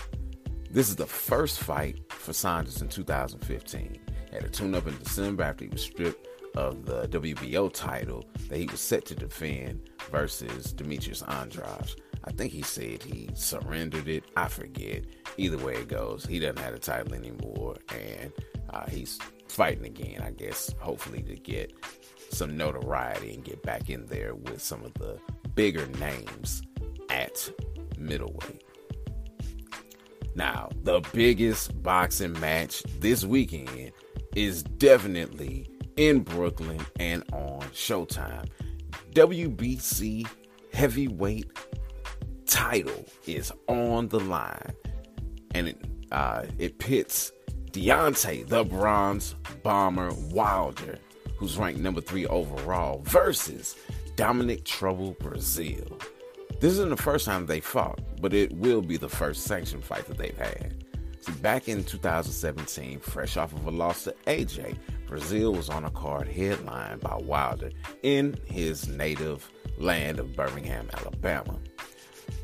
This 0.69 0.89
is 0.89 0.95
the 0.95 1.05
first 1.05 1.59
fight 1.59 1.99
for 2.09 2.33
Saunders 2.33 2.81
in 2.81 2.87
2015. 2.89 3.99
He 4.29 4.35
had 4.35 4.43
a 4.45 4.49
tune 4.49 4.73
up 4.73 4.87
in 4.87 4.97
December 4.97 5.43
after 5.43 5.65
he 5.65 5.69
was 5.69 5.83
stripped 5.83 6.27
of 6.55 6.85
the 6.85 7.07
WBO 7.07 7.71
title 7.73 8.25
that 8.49 8.57
he 8.57 8.65
was 8.67 8.79
set 8.79 9.05
to 9.05 9.15
defend 9.15 9.89
versus 10.11 10.71
Demetrius 10.73 11.21
Andrade. 11.23 11.95
I 12.25 12.31
think 12.31 12.53
he 12.53 12.61
said 12.61 13.03
he 13.03 13.29
surrendered 13.33 14.07
it. 14.07 14.23
I 14.35 14.47
forget. 14.47 15.05
Either 15.37 15.57
way 15.57 15.73
it 15.75 15.87
goes, 15.87 16.25
he 16.25 16.39
doesn't 16.39 16.59
have 16.59 16.73
the 16.73 16.79
title 16.79 17.13
anymore, 17.13 17.75
and 17.89 18.31
uh, 18.69 18.85
he's 18.89 19.19
fighting 19.47 19.85
again. 19.85 20.21
I 20.21 20.31
guess 20.31 20.73
hopefully 20.79 21.21
to 21.23 21.35
get 21.35 21.73
some 22.29 22.55
notoriety 22.57 23.33
and 23.33 23.43
get 23.43 23.61
back 23.63 23.89
in 23.89 24.05
there 24.07 24.35
with 24.35 24.61
some 24.61 24.83
of 24.83 24.93
the 24.95 25.19
bigger 25.55 25.85
names 25.99 26.63
at 27.09 27.49
middleweight. 27.97 28.63
Now, 30.35 30.69
the 30.83 31.01
biggest 31.13 31.81
boxing 31.83 32.39
match 32.39 32.83
this 32.99 33.23
weekend 33.23 33.91
is 34.35 34.63
definitely 34.63 35.67
in 35.95 36.21
Brooklyn 36.21 36.83
and 36.99 37.23
on 37.31 37.61
Showtime. 37.71 38.47
WBC 39.13 40.27
heavyweight 40.73 41.51
title 42.53 43.03
is 43.25 43.51
on 43.67 44.07
the 44.09 44.19
line, 44.19 44.73
and 45.55 45.69
it 45.69 45.77
uh, 46.11 46.43
it 46.59 46.77
pits 46.77 47.31
Deontay 47.71 48.47
the 48.47 48.63
Bronze 48.63 49.33
Bomber 49.63 50.11
Wilder, 50.31 50.99
who's 51.35 51.57
ranked 51.57 51.79
number 51.79 51.99
three 51.99 52.27
overall, 52.27 53.01
versus 53.05 53.75
Dominic 54.15 54.65
Trouble 54.65 55.15
Breazeale. 55.15 55.99
This 56.59 56.73
isn't 56.73 56.91
the 56.91 56.95
first 56.95 57.25
time 57.25 57.47
they 57.47 57.59
fought, 57.59 57.99
but 58.21 58.35
it 58.35 58.53
will 58.53 58.83
be 58.83 58.97
the 58.97 59.09
first 59.09 59.45
sanctioned 59.45 59.83
fight 59.83 60.05
that 60.05 60.19
they've 60.19 60.37
had. 60.37 60.85
See, 61.21 61.31
back 61.41 61.67
in 61.67 61.83
2017, 61.83 62.99
fresh 62.99 63.35
off 63.35 63.53
of 63.53 63.65
a 63.65 63.71
loss 63.71 64.03
to 64.03 64.15
AJ, 64.27 64.77
Breazeale 65.07 65.57
was 65.57 65.69
on 65.69 65.85
a 65.85 65.91
card 65.91 66.27
headlined 66.27 67.01
by 67.01 67.15
Wilder 67.15 67.71
in 68.03 68.37
his 68.45 68.87
native 68.87 69.49
land 69.79 70.19
of 70.19 70.35
Birmingham, 70.35 70.87
Alabama. 70.93 71.57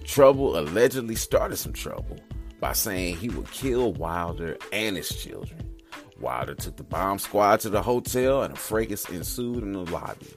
Trouble 0.09 0.57
allegedly 0.57 1.13
started 1.13 1.57
some 1.57 1.71
trouble 1.71 2.17
by 2.59 2.73
saying 2.73 3.17
he 3.17 3.29
would 3.29 3.49
kill 3.51 3.93
Wilder 3.93 4.57
and 4.73 4.97
his 4.97 5.07
children. 5.09 5.71
Wilder 6.19 6.55
took 6.55 6.77
the 6.77 6.83
bomb 6.83 7.19
squad 7.19 7.59
to 7.59 7.69
the 7.69 7.83
hotel 7.83 8.41
and 8.41 8.55
a 8.55 8.57
fracas 8.57 9.07
ensued 9.09 9.61
in 9.61 9.73
the 9.73 9.85
lobby. 9.91 10.33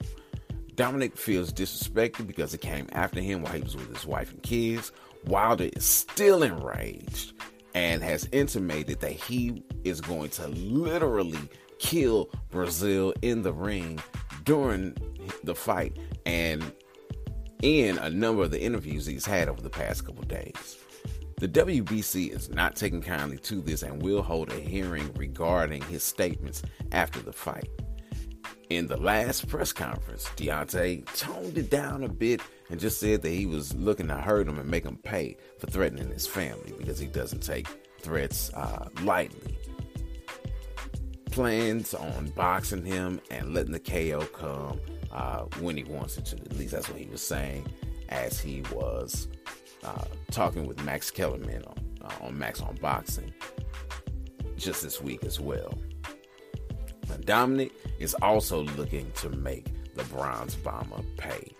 Dominic 0.75 1.17
feels 1.17 1.51
disrespected 1.51 2.27
because 2.27 2.53
it 2.53 2.61
came 2.61 2.87
after 2.91 3.19
him 3.19 3.41
while 3.41 3.53
he 3.53 3.63
was 3.63 3.75
with 3.75 3.91
his 3.91 4.05
wife 4.05 4.31
and 4.31 4.43
kids. 4.43 4.91
Wilder 5.25 5.71
is 5.73 5.83
still 5.83 6.43
enraged 6.43 7.33
and 7.73 8.03
has 8.03 8.29
intimated 8.31 8.99
that 8.99 9.11
he 9.11 9.63
is 9.83 10.01
going 10.01 10.29
to 10.29 10.49
literally 10.49 11.49
kill 11.79 12.29
Breazeale 12.51 13.13
in 13.23 13.41
the 13.41 13.53
ring 13.53 13.99
during 14.43 14.95
the 15.43 15.55
fight 15.55 15.97
and 16.27 16.63
in 17.63 17.97
a 17.97 18.09
number 18.09 18.43
of 18.43 18.51
the 18.51 18.61
interviews 18.61 19.05
he's 19.05 19.25
had 19.25 19.47
over 19.47 19.61
the 19.61 19.69
past 19.69 20.05
couple 20.05 20.23
days. 20.25 20.77
The 21.37 21.47
WBC 21.47 22.35
is 22.35 22.49
not 22.49 22.75
taking 22.75 23.01
kindly 23.01 23.37
to 23.37 23.61
this 23.61 23.83
and 23.83 24.01
will 24.01 24.21
hold 24.21 24.51
a 24.51 24.59
hearing 24.59 25.09
regarding 25.15 25.81
his 25.83 26.03
statements 26.03 26.61
after 26.91 27.21
the 27.21 27.31
fight. 27.31 27.69
In 28.69 28.87
the 28.87 28.97
last 28.97 29.47
press 29.47 29.71
conference, 29.71 30.25
Deontay 30.35 31.05
toned 31.17 31.57
it 31.57 31.69
down 31.69 32.03
a 32.03 32.09
bit 32.09 32.41
and 32.69 32.81
just 32.81 32.99
said 32.99 33.21
that 33.21 33.29
he 33.29 33.45
was 33.45 33.73
looking 33.75 34.07
to 34.07 34.15
hurt 34.15 34.47
him 34.47 34.59
and 34.59 34.69
make 34.69 34.83
him 34.83 34.97
pay 34.97 35.37
for 35.57 35.67
threatening 35.67 36.09
his 36.09 36.27
family 36.27 36.73
because 36.77 36.99
he 36.99 37.07
doesn't 37.07 37.43
take 37.43 37.67
threats 38.01 38.53
uh, 38.55 38.89
lightly. 39.03 39.57
Plans 41.33 41.95
on 41.95 42.27
boxing 42.35 42.85
him 42.85 43.19
and 43.31 43.55
letting 43.55 43.71
the 43.71 43.79
KO 43.79 44.23
come 44.27 44.79
uh, 45.11 45.45
when 45.59 45.75
he 45.75 45.83
wants 45.83 46.15
it 46.17 46.25
to. 46.25 46.35
At 46.35 46.57
least 46.59 46.73
that's 46.73 46.87
what 46.87 46.99
he 46.99 47.07
was 47.07 47.23
saying 47.23 47.65
as 48.09 48.39
he 48.39 48.61
was 48.71 49.27
uh, 49.83 50.05
talking 50.29 50.67
with 50.67 50.83
Max 50.83 51.09
Kellerman 51.09 51.63
on, 51.63 51.75
uh, 52.03 52.25
on 52.27 52.37
Max 52.37 52.61
on 52.61 52.75
Boxing 52.75 53.33
just 54.57 54.83
this 54.83 55.01
week 55.01 55.23
as 55.23 55.39
well. 55.39 55.75
Dominic 57.25 57.71
is 57.99 58.15
also 58.21 58.63
looking 58.77 59.11
to 59.13 59.29
make 59.29 59.65
the 59.95 60.03
Bronze 60.03 60.53
Bomber 60.55 61.01
pay. 61.17 61.51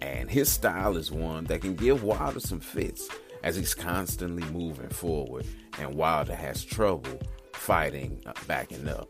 And 0.00 0.30
his 0.30 0.48
style 0.48 0.96
is 0.96 1.10
one 1.10 1.44
that 1.44 1.62
can 1.62 1.74
give 1.74 2.04
Wilder 2.04 2.38
some 2.38 2.60
fits 2.60 3.08
as 3.42 3.56
he's 3.56 3.74
constantly 3.74 4.44
moving 4.52 4.90
forward, 4.90 5.44
and 5.78 5.94
Wilder 5.94 6.36
has 6.36 6.64
trouble 6.64 7.18
fighting 7.58 8.22
uh, 8.26 8.32
backing 8.46 8.88
up. 8.88 9.08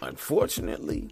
Unfortunately, 0.00 1.10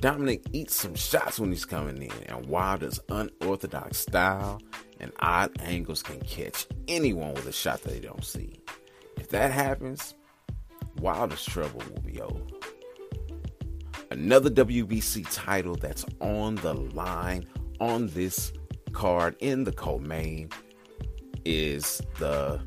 Dominic 0.00 0.44
eats 0.52 0.74
some 0.74 0.94
shots 0.94 1.38
when 1.38 1.50
he's 1.50 1.64
coming 1.64 2.02
in, 2.02 2.12
and 2.26 2.46
Wilder's 2.46 3.00
unorthodox 3.08 3.98
style 3.98 4.60
and 5.00 5.12
odd 5.20 5.50
angles 5.60 6.02
can 6.02 6.20
catch 6.20 6.66
anyone 6.88 7.34
with 7.34 7.46
a 7.46 7.52
shot 7.52 7.82
that 7.82 7.92
they 7.92 8.00
don't 8.00 8.24
see. 8.24 8.60
If 9.16 9.28
that 9.30 9.52
happens, 9.52 10.14
Wilder's 11.00 11.44
trouble 11.44 11.82
will 11.92 12.02
be 12.02 12.20
over. 12.20 12.40
Another 14.10 14.50
WBC 14.50 15.26
title 15.32 15.76
that's 15.76 16.04
on 16.20 16.56
the 16.56 16.74
line 16.74 17.46
on 17.80 18.08
this 18.08 18.52
card 18.92 19.36
in 19.40 19.64
the 19.64 19.72
co-main 19.72 20.50
is 21.44 22.00
the 22.18 22.60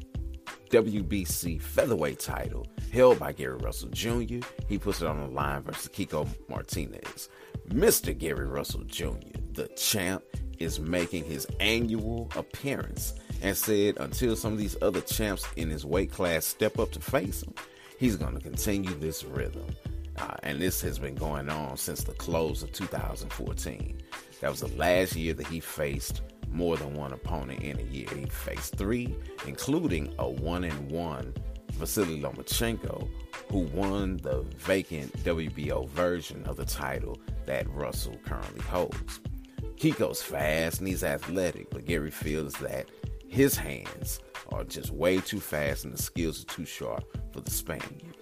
WBC 0.69 1.61
featherweight 1.61 2.19
title 2.19 2.67
held 2.89 3.19
by 3.19 3.31
Gary 3.31 3.57
Russell 3.57 3.89
Jr. 3.89 4.45
He 4.67 4.77
puts 4.77 5.01
it 5.01 5.07
on 5.07 5.19
the 5.19 5.27
line 5.27 5.61
versus 5.63 5.89
Kiko 5.89 6.27
Martinez. 6.47 7.29
Mr. 7.69 8.17
Gary 8.17 8.47
Russell 8.47 8.83
Jr., 8.85 9.37
the 9.53 9.67
champ, 9.69 10.23
is 10.59 10.79
making 10.79 11.23
his 11.23 11.47
annual 11.59 12.29
appearance 12.35 13.13
and 13.41 13.55
said 13.55 13.97
until 13.99 14.35
some 14.35 14.51
of 14.51 14.59
these 14.59 14.75
other 14.81 15.01
champs 15.01 15.45
in 15.55 15.69
his 15.69 15.85
weight 15.85 16.11
class 16.11 16.45
step 16.45 16.77
up 16.79 16.91
to 16.91 16.99
face 16.99 17.43
him, 17.43 17.53
he's 17.97 18.17
going 18.17 18.33
to 18.33 18.41
continue 18.41 18.93
this 18.95 19.23
rhythm. 19.23 19.65
Uh, 20.17 20.35
and 20.43 20.59
this 20.59 20.81
has 20.81 20.99
been 20.99 21.15
going 21.15 21.49
on 21.49 21.77
since 21.77 22.03
the 22.03 22.11
close 22.13 22.61
of 22.61 22.71
2014. 22.73 24.01
That 24.41 24.51
was 24.51 24.59
the 24.59 24.75
last 24.75 25.15
year 25.15 25.33
that 25.33 25.47
he 25.47 25.61
faced 25.61 26.21
more 26.51 26.75
than 26.75 26.93
one 26.93 27.13
opponent 27.13 27.61
in 27.61 27.79
a 27.79 27.83
year. 27.83 28.07
He 28.13 28.25
faced 28.25 28.75
three, 28.75 29.15
including 29.47 30.13
a 30.19 30.29
one 30.29 30.65
and 30.65 30.91
one 30.91 31.33
Vasily 31.79 32.21
Lomachenko, 32.21 33.07
who 33.49 33.59
won 33.59 34.17
the 34.17 34.41
vacant 34.57 35.11
WBO 35.23 35.87
version 35.89 36.43
of 36.43 36.57
the 36.57 36.65
title 36.65 37.17
that 37.45 37.69
Russell 37.73 38.17
currently 38.25 38.61
holds. 38.61 39.21
Kiko's 39.77 40.21
fast 40.21 40.79
and 40.79 40.87
he's 40.89 41.05
athletic, 41.05 41.69
but 41.69 41.85
Gary 41.85 42.11
feels 42.11 42.53
that 42.55 42.89
his 43.29 43.55
hands 43.55 44.19
are 44.49 44.65
just 44.65 44.91
way 44.91 45.19
too 45.19 45.39
fast 45.39 45.85
and 45.85 45.93
the 45.93 46.01
skills 46.01 46.41
are 46.41 46.47
too 46.47 46.65
sharp 46.65 47.03
for 47.31 47.39
the 47.39 47.51
Spaniard. 47.51 48.17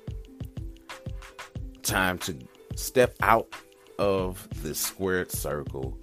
Time 1.82 2.20
to 2.20 2.38
step 2.76 3.16
out 3.22 3.52
of 3.98 4.48
the 4.62 4.76
squared 4.76 5.32
circle 5.32 5.98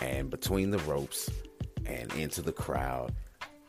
and 0.00 0.30
between 0.30 0.70
the 0.70 0.78
ropes 0.78 1.28
and 1.84 2.10
into 2.14 2.40
the 2.40 2.52
crowd. 2.52 3.14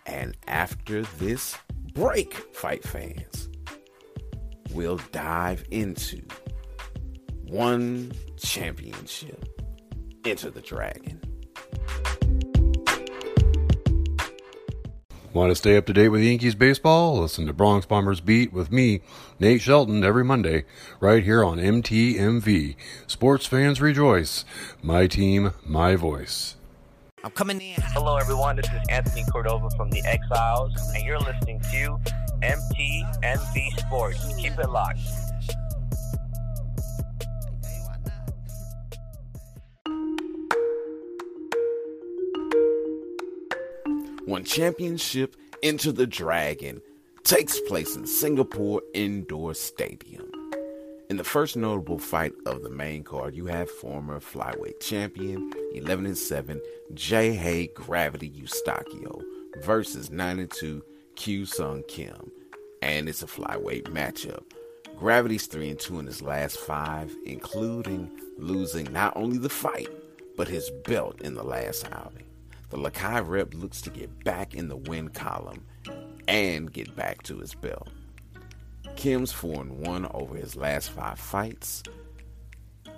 And 0.06 0.38
after 0.48 1.02
this 1.18 1.58
break, 2.00 2.34
fight 2.56 2.82
fans, 2.82 3.50
we'll 4.72 5.02
dive 5.12 5.66
into 5.70 6.22
one 7.50 8.10
championship. 8.38 9.44
Enter 10.24 10.50
the 10.50 10.62
Dragon. 10.62 11.20
Want 15.34 15.52
to 15.52 15.56
stay 15.56 15.76
up 15.76 15.86
to 15.88 15.94
date 15.94 16.08
with 16.08 16.24
Yankees 16.24 16.56
baseball? 16.56 17.20
Listen 17.20 17.46
to 17.48 17.54
Bronx 17.54 17.86
Bombers 17.86 18.22
Beat 18.22 18.54
with 18.54 18.72
me, 18.72 19.02
Nate 19.38 19.60
Shelton, 19.60 20.02
every 20.02 20.24
Monday, 20.24 20.64
right 21.02 21.22
here 21.22 21.44
on 21.44 21.58
MTMV. 21.58 22.78
Sports 23.08 23.46
fans 23.46 23.82
rejoice. 23.82 24.46
My 24.82 25.06
team, 25.06 25.52
my 25.66 25.98
voice. 25.98 26.56
I'm 27.22 27.32
coming 27.32 27.60
in. 27.60 27.76
Hello, 27.78 28.16
everyone. 28.16 28.56
This 28.56 28.68
is 28.68 28.82
Anthony 28.88 29.26
Cordova 29.30 29.70
from 29.72 29.90
the 29.90 30.02
Exiles, 30.06 30.72
and 30.96 31.04
you're 31.04 31.20
listening 31.20 31.60
to 31.60 32.00
MTMV 32.42 33.80
Sports. 33.80 34.34
Keep 34.38 34.58
it 34.58 34.70
locked. 34.70 35.00
One 44.26 44.46
championship 44.46 45.36
Enter 45.62 45.92
the 45.92 46.08
Dragon 46.08 46.82
takes 47.24 47.60
place 47.62 47.98
in 47.98 48.08
Singapore 48.08 48.82
Indoor 48.94 49.54
Stadium. 49.54 50.38
In 51.10 51.17
the 51.17 51.24
first 51.24 51.58
notable 51.58 51.98
fight 51.98 52.34
of 52.45 52.62
the 52.62 52.69
main 52.69 53.04
card, 53.04 53.34
you 53.34 53.48
have 53.48 53.67
former 53.67 54.19
flyweight 54.19 54.80
champion 54.80 55.52
11 55.74 56.06
and 56.06 56.15
7 56.15 56.62
Geje 56.93 57.74
Gravity 57.74 58.30
Eustaquio 58.30 59.24
versus 59.63 60.12
9 60.12 60.38
and 60.38 60.52
2 60.52 60.84
Kyu 61.15 61.48
Sung 61.48 61.82
Kim, 61.88 62.32
and 62.84 63.10
it's 63.10 63.24
a 63.24 63.26
flyweight 63.26 63.86
matchup. 63.86 64.43
Gravity's 65.00 65.48
3 65.48 65.72
and 65.72 65.80
2 65.80 65.98
in 65.98 66.06
his 66.06 66.22
last 66.22 66.60
five, 66.60 67.12
including 67.26 68.12
losing 68.38 68.93
not 68.93 69.17
only 69.17 69.39
the 69.39 69.50
fight, 69.50 69.89
but 70.38 70.48
his 70.48 70.69
belt 70.86 71.19
in 71.22 71.34
the 71.34 71.43
last 71.43 71.88
outing. 71.91 72.28
The 72.69 72.78
Lakay 72.78 73.28
rep 73.28 73.56
looks 73.56 73.82
to 73.82 73.89
get 73.89 74.24
back 74.24 74.54
in 74.54 74.67
the 74.67 74.78
win 74.78 75.10
column 75.10 75.65
and 76.28 76.72
get 76.72 76.95
back 76.95 77.24
to 77.24 77.39
his 77.39 77.56
belt. 77.56 77.89
Kim's 79.00 79.32
4 79.32 79.62
and 79.62 79.80
1 79.88 80.08
over 80.14 80.36
his 80.36 80.58
last 80.58 80.92
five 80.92 81.18
fights, 81.18 81.84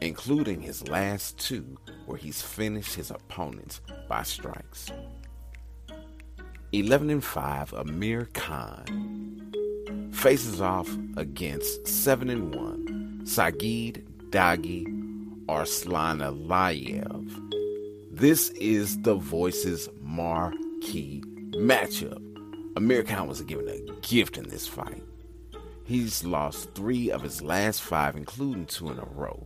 including 0.02 0.60
his 0.60 0.88
last 0.88 1.38
two 1.38 1.78
where 2.08 2.18
he's 2.18 2.42
finished 2.42 2.96
his 2.96 3.12
opponents 3.12 3.82
by 4.10 4.24
strikes. 4.24 4.90
11 6.72 7.12
and 7.12 7.24
5 7.24 7.74
Amir 7.74 8.28
Khan 8.34 9.52
faces 10.12 10.60
off 10.60 10.90
against 11.18 11.88
7 11.88 12.32
and 12.32 12.56
1 12.56 13.22
Sagid 13.26 14.04
Dagi 14.32 14.88
Arslanaliev 15.46 17.12
this 18.12 18.50
is 18.50 19.02
the 19.02 19.16
Voices 19.16 19.88
marquee 20.02 21.24
matchup. 21.52 22.22
Amir 22.76 23.04
Khan 23.04 23.28
was 23.28 23.42
given 23.42 23.70
a 23.70 23.80
gift 24.02 24.38
in 24.38 24.50
this 24.50 24.68
fight. 24.68 25.02
He's 25.92 26.24
lost 26.24 26.74
three 26.74 27.12
of 27.12 27.22
his 27.22 27.42
last 27.42 27.82
five, 27.82 28.16
including 28.16 28.66
two 28.66 28.92
in 28.92 28.98
a 28.98 29.04
row. 29.04 29.46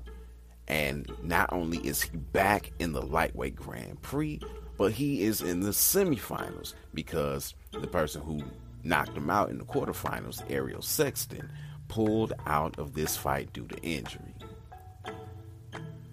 And 0.67 1.12
not 1.23 1.51
only 1.51 1.79
is 1.79 2.03
he 2.03 2.15
back 2.17 2.71
in 2.77 2.91
the 2.91 3.01
lightweight 3.01 3.55
Grand 3.55 3.99
Prix, 4.03 4.39
but 4.77 4.91
he 4.91 5.23
is 5.23 5.41
in 5.41 5.62
the 5.62 5.71
semifinals 5.71 6.75
because 6.93 7.55
the 7.71 7.88
person 7.88 8.21
who 8.21 8.43
knocked 8.84 9.17
him 9.17 9.31
out 9.31 9.49
in 9.49 9.58
the 9.58 9.65
quarterfinals, 9.65 10.43
Ariel 10.47 10.84
Sexton, 10.84 11.51
pulled 11.88 12.34
out 12.45 12.77
of 12.77 12.93
this 12.93 13.17
fight 13.17 13.51
due 13.51 13.65
to 13.65 13.81
injury. 13.81 14.36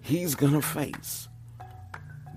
he's 0.01 0.33
gonna 0.33 0.63
face 0.63 1.27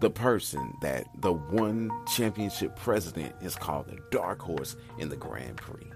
the 0.00 0.11
person 0.11 0.74
that 0.82 1.06
the 1.22 1.32
one 1.32 1.90
championship 2.06 2.76
president 2.76 3.35
is 3.40 3.54
called 3.56 3.87
the 3.87 3.98
dark 4.11 4.42
horse 4.42 4.76
in 4.98 5.09
the 5.09 5.16
Grand 5.16 5.56
Prix. 5.56 5.95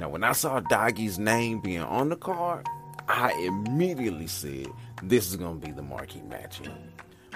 Now, 0.00 0.08
when 0.10 0.22
I 0.22 0.32
saw 0.32 0.60
Dagi's 0.60 1.18
name 1.18 1.60
being 1.60 1.82
on 1.82 2.08
the 2.08 2.16
card, 2.16 2.66
I 3.08 3.32
immediately 3.32 4.28
said, 4.28 4.68
This 5.02 5.28
is 5.28 5.36
going 5.36 5.60
to 5.60 5.66
be 5.66 5.72
the 5.72 5.82
marquee 5.82 6.22
match. 6.22 6.60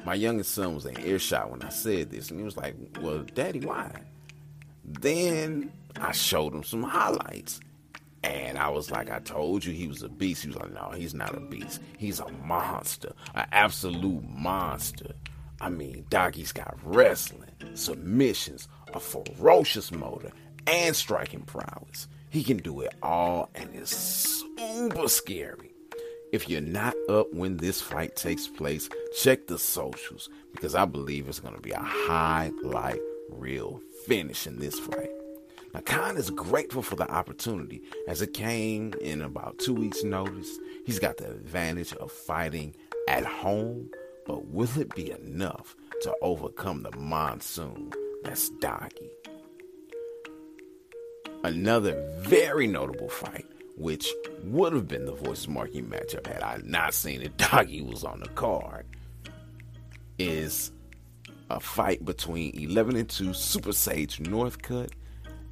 My 0.04 0.14
youngest 0.14 0.52
son 0.52 0.74
was 0.74 0.86
in 0.86 0.98
earshot 1.00 1.50
when 1.50 1.62
I 1.62 1.70
said 1.70 2.10
this, 2.10 2.30
and 2.30 2.38
he 2.38 2.44
was 2.44 2.56
like, 2.56 2.76
Well, 3.00 3.24
Daddy, 3.34 3.60
why? 3.60 3.90
Then 4.84 5.72
I 6.00 6.12
showed 6.12 6.54
him 6.54 6.62
some 6.62 6.82
highlights. 6.82 7.60
And 8.24 8.56
I 8.56 8.68
was 8.68 8.92
like, 8.92 9.10
I 9.10 9.18
told 9.18 9.64
you 9.64 9.72
he 9.72 9.88
was 9.88 10.02
a 10.04 10.08
beast. 10.08 10.42
He 10.42 10.48
was 10.48 10.56
like, 10.56 10.72
No, 10.72 10.90
he's 10.94 11.14
not 11.14 11.36
a 11.36 11.40
beast. 11.40 11.80
He's 11.98 12.20
a 12.20 12.28
monster, 12.44 13.12
an 13.34 13.46
absolute 13.50 14.22
monster. 14.28 15.14
I 15.60 15.68
mean, 15.68 16.06
Dagi's 16.10 16.52
got 16.52 16.76
wrestling, 16.84 17.50
submissions, 17.74 18.68
a 18.94 19.00
ferocious 19.00 19.90
motor, 19.90 20.30
and 20.66 20.94
striking 20.94 21.42
prowess. 21.42 22.08
He 22.32 22.42
can 22.42 22.56
do 22.56 22.80
it 22.80 22.94
all 23.02 23.50
and 23.54 23.68
it's 23.74 23.94
super 23.94 25.06
scary. 25.06 25.74
If 26.32 26.48
you're 26.48 26.62
not 26.62 26.94
up 27.10 27.30
when 27.34 27.58
this 27.58 27.82
fight 27.82 28.16
takes 28.16 28.48
place, 28.48 28.88
check 29.20 29.48
the 29.48 29.58
socials 29.58 30.30
because 30.54 30.74
I 30.74 30.86
believe 30.86 31.28
it's 31.28 31.40
going 31.40 31.54
to 31.54 31.60
be 31.60 31.72
a 31.72 31.78
highlight 31.78 33.00
real 33.28 33.82
finish 34.06 34.46
in 34.46 34.58
this 34.58 34.78
fight. 34.78 35.10
Now, 35.74 35.80
Khan 35.80 36.16
is 36.16 36.30
grateful 36.30 36.80
for 36.80 36.96
the 36.96 37.10
opportunity 37.10 37.82
as 38.08 38.22
it 38.22 38.32
came 38.32 38.94
in 39.02 39.20
about 39.20 39.58
two 39.58 39.74
weeks' 39.74 40.02
notice. 40.02 40.58
He's 40.86 40.98
got 40.98 41.18
the 41.18 41.30
advantage 41.32 41.92
of 41.96 42.10
fighting 42.10 42.74
at 43.08 43.26
home, 43.26 43.90
but 44.26 44.46
will 44.46 44.70
it 44.78 44.94
be 44.94 45.10
enough 45.10 45.76
to 46.00 46.14
overcome 46.22 46.82
the 46.82 46.96
monsoon 46.96 47.92
that's 48.24 48.48
Dagi? 48.52 49.10
Another 51.44 52.00
very 52.18 52.66
notable 52.66 53.08
fight, 53.08 53.46
which 53.76 54.08
would 54.44 54.72
have 54.72 54.86
been 54.86 55.06
the 55.06 55.12
voice 55.12 55.48
marking 55.48 55.86
matchup 55.86 56.26
had 56.26 56.42
I 56.42 56.60
not 56.64 56.94
seen 56.94 57.22
it, 57.22 57.36
Dagi 57.38 57.84
was 57.84 58.04
on 58.04 58.20
the 58.20 58.28
card, 58.28 58.86
is 60.18 60.70
a 61.50 61.58
fight 61.60 62.04
between 62.04 62.56
11 62.58 62.96
and 62.96 63.08
2 63.08 63.34
Super 63.34 63.72
Sage 63.72 64.18
Northcutt 64.18 64.90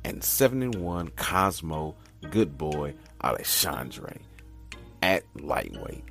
and 0.05 0.22
7 0.22 0.62
and 0.62 0.74
1 0.76 1.09
Cosmo 1.16 1.94
Good 2.31 2.57
Boy 2.57 2.94
Alexandre 3.22 4.16
at 5.03 5.24
lightweight. 5.35 6.05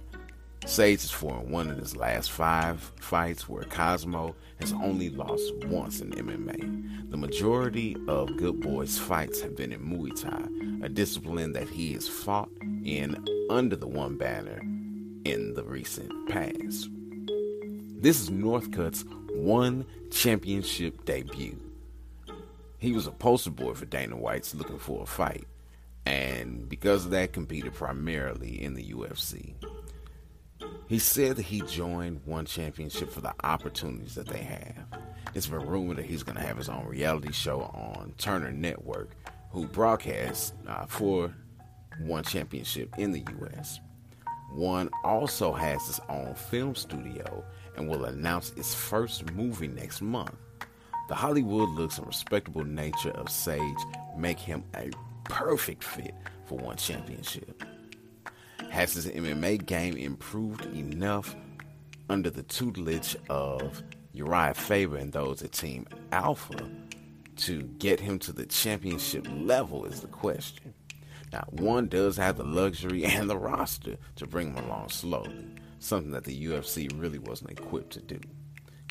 Sage 0.69 1.03
is 1.03 1.09
4 1.09 1.39
and 1.39 1.49
1 1.49 1.69
in 1.71 1.79
his 1.79 1.95
last 1.95 2.29
five 2.29 2.79
fights, 2.99 3.49
where 3.49 3.63
Cosmo 3.63 4.35
has 4.59 4.71
only 4.73 5.09
lost 5.09 5.51
once 5.65 5.99
in 5.99 6.11
MMA. 6.11 7.09
The 7.09 7.17
majority 7.17 7.97
of 8.07 8.37
Good 8.37 8.61
Boy's 8.61 8.99
fights 8.99 9.41
have 9.41 9.55
been 9.55 9.73
in 9.73 9.81
Muay 9.81 10.21
Thai, 10.21 10.85
a 10.85 10.87
discipline 10.89 11.53
that 11.53 11.67
he 11.67 11.93
has 11.93 12.07
fought 12.07 12.51
in 12.85 13.25
under 13.49 13.75
the 13.75 13.87
one 13.87 14.15
banner 14.15 14.59
in 15.25 15.55
the 15.55 15.63
recent 15.63 16.29
past. 16.29 16.87
This 17.99 18.21
is 18.21 18.29
Northcutt's 18.29 19.03
one 19.33 19.87
championship 20.11 21.03
debut. 21.03 21.59
He 22.77 22.91
was 22.91 23.07
a 23.07 23.11
poster 23.11 23.49
boy 23.49 23.73
for 23.73 23.85
Dana 23.85 24.15
White's 24.15 24.53
looking 24.53 24.77
for 24.77 25.01
a 25.01 25.07
fight, 25.07 25.47
and 26.05 26.69
because 26.69 27.05
of 27.05 27.11
that, 27.11 27.33
competed 27.33 27.73
primarily 27.73 28.63
in 28.63 28.75
the 28.75 28.91
UFC. 28.93 29.55
He 30.89 30.97
said 30.97 31.35
that 31.35 31.43
he 31.43 31.61
joined 31.61 32.21
One 32.25 32.45
Championship 32.45 33.11
for 33.11 33.21
the 33.21 33.35
opportunities 33.43 34.15
that 34.15 34.25
they 34.25 34.41
have. 34.41 34.87
It's 35.35 35.45
been 35.45 35.61
rumored 35.67 35.97
that 35.97 36.07
he's 36.07 36.23
going 36.23 36.37
to 36.37 36.41
have 36.41 36.57
his 36.57 36.67
own 36.67 36.87
reality 36.87 37.31
show 37.31 37.61
on 37.61 38.15
Turner 38.17 38.51
Network, 38.51 39.11
who 39.51 39.67
broadcasts 39.67 40.51
uh, 40.67 40.87
for 40.87 41.31
One 42.01 42.23
Championship 42.23 42.95
in 42.97 43.11
the 43.11 43.23
U.S. 43.39 43.79
One 44.51 44.89
also 45.03 45.53
has 45.53 45.87
its 45.87 45.99
own 46.09 46.33
film 46.33 46.73
studio 46.73 47.45
and 47.75 47.87
will 47.87 48.05
announce 48.05 48.49
its 48.57 48.73
first 48.73 49.31
movie 49.33 49.67
next 49.67 50.01
month. 50.01 50.33
The 51.07 51.13
Hollywood 51.13 51.69
looks 51.69 51.99
and 51.99 52.07
respectable 52.07 52.63
nature 52.63 53.11
of 53.11 53.29
Sage 53.29 53.61
make 54.17 54.39
him 54.39 54.63
a 54.75 54.89
perfect 55.25 55.83
fit 55.83 56.15
for 56.47 56.57
One 56.57 56.77
Championship. 56.77 57.63
Has 58.69 58.93
his 58.93 59.07
MMA 59.07 59.65
game 59.65 59.97
improved 59.97 60.65
enough 60.67 61.35
under 62.09 62.29
the 62.29 62.43
tutelage 62.43 63.15
of 63.29 63.83
Uriah 64.13 64.53
Faber 64.53 64.97
and 64.97 65.11
those 65.11 65.41
at 65.41 65.51
Team 65.51 65.87
Alpha 66.11 66.69
to 67.37 67.63
get 67.79 67.99
him 67.99 68.19
to 68.19 68.33
the 68.33 68.45
championship 68.45 69.27
level 69.31 69.85
is 69.85 70.01
the 70.01 70.07
question. 70.07 70.73
Now, 71.31 71.45
one 71.51 71.87
does 71.87 72.17
have 72.17 72.37
the 72.37 72.43
luxury 72.43 73.05
and 73.05 73.29
the 73.29 73.37
roster 73.37 73.97
to 74.15 74.27
bring 74.27 74.55
him 74.55 74.65
along 74.65 74.89
slowly, 74.89 75.45
something 75.79 76.11
that 76.11 76.23
the 76.23 76.45
UFC 76.45 76.89
really 76.99 77.19
wasn't 77.19 77.51
equipped 77.51 77.91
to 77.93 78.01
do. 78.01 78.19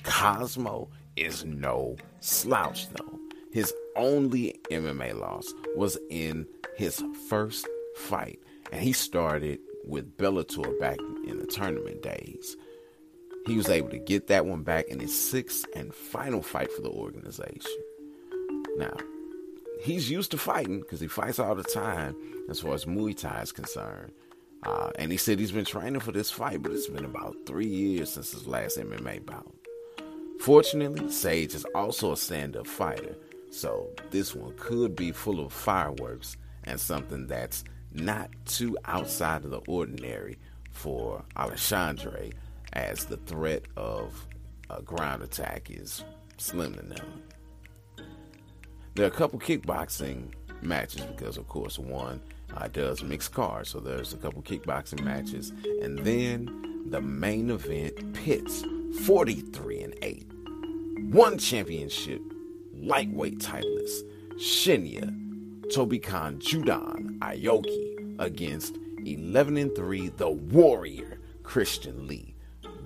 Cosmo 0.05 0.89
is 1.17 1.45
no 1.45 1.97
slouch, 2.21 2.89
though. 2.91 3.19
His 3.53 3.75
only 3.97 4.59
MMA 4.71 5.19
loss 5.19 5.53
was 5.75 5.99
in 6.11 6.47
his 6.77 7.03
first 7.29 7.67
fight, 7.97 8.39
and 8.71 8.81
he 8.81 8.93
started 8.93 9.59
with 9.89 10.17
Bellator 10.17 10.79
back 10.79 10.99
in 11.27 11.39
the 11.39 11.47
tournament 11.47 12.03
days. 12.03 12.57
He 13.47 13.57
was 13.57 13.69
able 13.69 13.89
to 13.91 13.99
get 13.99 14.27
that 14.27 14.47
one 14.47 14.63
back 14.63 14.89
in 14.89 15.01
his 15.01 15.19
sixth 15.19 15.65
and 15.75 15.95
final 15.95 16.43
fight 16.43 16.71
for 16.71 16.83
the 16.83 16.91
organization. 16.91 17.83
Now, 18.77 18.95
he's 19.81 20.11
used 20.11 20.31
to 20.33 20.39
fighting 20.39 20.81
because 20.81 21.01
he 21.01 21.09
fights 21.09 21.39
all 21.39 21.55
the 21.55 21.65
time 21.65 22.15
as 22.51 22.61
far 22.61 22.75
as 22.75 22.85
Muay 22.85 23.17
Thai 23.17 23.41
is 23.41 23.53
concerned. 23.53 24.13
Uh, 24.65 24.91
and 24.99 25.11
he 25.11 25.17
said 25.17 25.39
he's 25.39 25.53
been 25.53 25.65
training 25.65 26.01
for 26.01 26.13
this 26.13 26.31
fight, 26.31 26.63
but 26.63 26.73
it's 26.73 26.89
been 26.89 27.05
about 27.05 27.37
three 27.47 27.67
years 27.67 28.11
since 28.11 28.33
his 28.33 28.47
last 28.47 28.77
MMA 28.77 29.25
bout. 29.25 29.55
Fortunately, 30.41 31.11
Sage 31.11 31.55
is 31.55 31.65
also 31.75 32.13
a 32.13 32.17
stand 32.17 32.57
up 32.57 32.67
fighter, 32.67 33.17
so 33.51 33.89
this 34.11 34.35
one 34.35 34.53
could 34.57 34.95
be 34.95 35.13
full 35.13 35.41
of 35.41 35.53
fireworks 35.53 36.37
and 36.65 36.79
something 36.79 37.27
that's 37.27 37.65
not 37.93 38.31
too 38.45 38.77
outside 38.85 39.45
of 39.45 39.51
the 39.51 39.61
ordinary 39.67 40.39
for 40.71 41.25
Alexandre, 41.37 42.31
as 42.73 43.07
the 43.07 43.17
threat 43.17 43.63
of 43.77 44.27
a 44.71 44.83
ground 44.83 45.23
attack 45.23 45.71
is 45.71 46.05
slim 46.37 46.75
to 46.75 46.87
none. 46.87 47.23
There 48.95 49.05
are 49.05 49.09
a 49.09 49.13
couple 49.13 49.39
kickboxing 49.39 50.33
matches 50.63 51.03
because, 51.03 51.37
of 51.37 51.49
course, 51.49 51.79
one 51.79 52.21
uh, 52.55 52.69
does 52.69 53.03
mixed 53.03 53.33
cards, 53.33 53.71
so 53.71 53.81
there's 53.81 54.13
a 54.13 54.17
couple 54.17 54.43
kickboxing 54.43 55.03
matches, 55.03 55.53
and 55.83 55.99
then 55.99 56.85
the 56.91 57.01
main 57.01 57.51
event 57.51 58.15
pits 58.15 58.65
43 59.05 59.83
and 59.83 59.95
8, 60.03 60.27
one 61.11 61.39
championship 61.39 62.21
lightweight 62.75 63.39
titleist 63.39 64.03
Shinya 64.37 65.28
Tobikan 65.69 66.39
Judan 66.39 67.19
Aoki 67.19 68.17
against 68.19 68.79
11 69.05 69.57
and 69.59 69.75
3 69.77 70.09
the 70.09 70.31
Warrior 70.31 71.19
Christian 71.43 72.07
Lee 72.07 72.35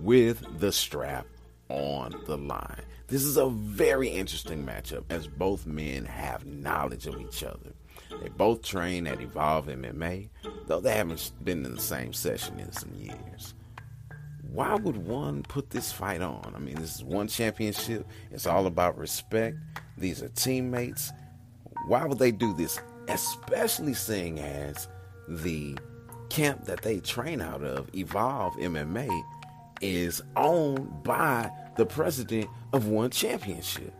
with 0.01 0.59
the 0.59 0.73
strap 0.73 1.27
on 1.69 2.21
the 2.27 2.37
line. 2.37 2.83
This 3.07 3.23
is 3.23 3.37
a 3.37 3.49
very 3.49 4.09
interesting 4.09 4.67
matchup 4.67 5.05
as 5.11 5.29
both 5.29 5.65
men 5.65 6.05
have 6.07 6.45
knowledge 6.45 7.07
of 7.07 7.21
each 7.21 7.45
other. 7.45 7.73
They 8.21 8.29
both 8.31 8.63
train 8.63 9.07
at 9.07 9.21
Evolve 9.21 9.67
MMA, 9.67 10.29
though 10.67 10.81
they 10.81 10.95
haven't 10.95 11.31
been 11.45 11.65
in 11.65 11.75
the 11.75 11.81
same 11.81 12.13
session 12.13 12.59
in 12.59 12.73
some 12.73 12.95
years. 12.95 13.55
Why 14.53 14.75
would 14.75 14.97
one 14.97 15.45
put 15.45 15.71
this 15.71 15.93
fight 15.93 16.21
on? 16.21 16.53
I 16.55 16.59
mean, 16.59 16.75
this 16.75 16.97
is 16.97 17.05
one 17.05 17.29
championship. 17.29 18.07
It's 18.31 18.47
all 18.47 18.67
about 18.67 18.99
respect. 18.99 19.57
These 19.97 20.23
are 20.23 20.29
teammates. 20.29 21.13
Why 21.87 22.05
would 22.05 22.19
they 22.19 22.33
do 22.33 22.53
this? 22.55 22.81
Especially 23.09 23.95
seeing 23.95 24.39
as 24.39 24.89
the 25.29 25.77
camp 26.31 26.65
that 26.65 26.83
they 26.83 27.01
train 27.01 27.41
out 27.41 27.63
of, 27.63 27.89
Evolve 27.95 28.55
MMA, 28.55 29.11
is 29.81 30.23
owned 30.37 31.03
by 31.03 31.51
the 31.77 31.85
president 31.85 32.49
of 32.73 32.87
one 32.87 33.11
championship. 33.11 33.93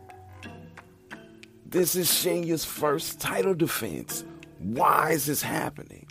This 1.65 1.95
is 1.95 2.07
Shinya's 2.07 2.63
first 2.63 3.19
title 3.19 3.53
defense. 3.53 4.23
Why 4.59 5.11
is 5.11 5.25
this 5.25 5.41
happening? 5.41 6.07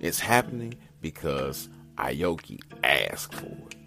It's 0.00 0.20
happening 0.20 0.74
because 1.00 1.68
Aoki 1.98 2.60
asked 2.82 3.34
for 3.34 3.46
it. 3.46 3.81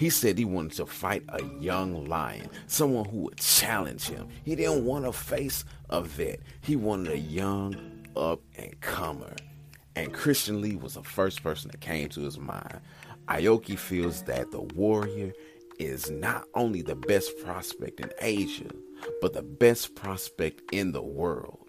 He 0.00 0.08
said 0.08 0.38
he 0.38 0.46
wanted 0.46 0.72
to 0.78 0.86
fight 0.86 1.24
a 1.28 1.44
young 1.60 2.06
lion, 2.06 2.48
someone 2.68 3.04
who 3.04 3.18
would 3.18 3.36
challenge 3.36 4.08
him. 4.08 4.28
He 4.46 4.56
didn't 4.56 4.86
want 4.86 5.04
to 5.04 5.12
face 5.12 5.62
a 5.90 6.00
vet. 6.00 6.40
He 6.62 6.74
wanted 6.74 7.12
a 7.12 7.18
young 7.18 7.76
up 8.16 8.40
and 8.56 8.80
comer. 8.80 9.36
And 9.94 10.14
Christian 10.14 10.62
Lee 10.62 10.74
was 10.74 10.94
the 10.94 11.02
first 11.02 11.42
person 11.42 11.70
that 11.70 11.82
came 11.82 12.08
to 12.08 12.22
his 12.22 12.38
mind. 12.38 12.80
Aoki 13.28 13.78
feels 13.78 14.22
that 14.22 14.50
the 14.52 14.62
Warrior 14.62 15.34
is 15.78 16.10
not 16.10 16.46
only 16.54 16.80
the 16.80 16.96
best 16.96 17.38
prospect 17.44 18.00
in 18.00 18.10
Asia, 18.22 18.70
but 19.20 19.34
the 19.34 19.42
best 19.42 19.96
prospect 19.96 20.62
in 20.72 20.92
the 20.92 21.02
world. 21.02 21.66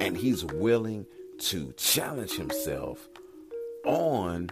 And 0.00 0.16
he's 0.16 0.44
willing 0.44 1.06
to 1.42 1.72
challenge 1.76 2.32
himself 2.32 3.08
on 3.84 4.50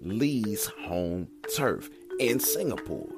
Lee's 0.00 0.64
home 0.86 1.28
turf 1.54 1.90
in 2.20 2.38
Singapore. 2.38 3.08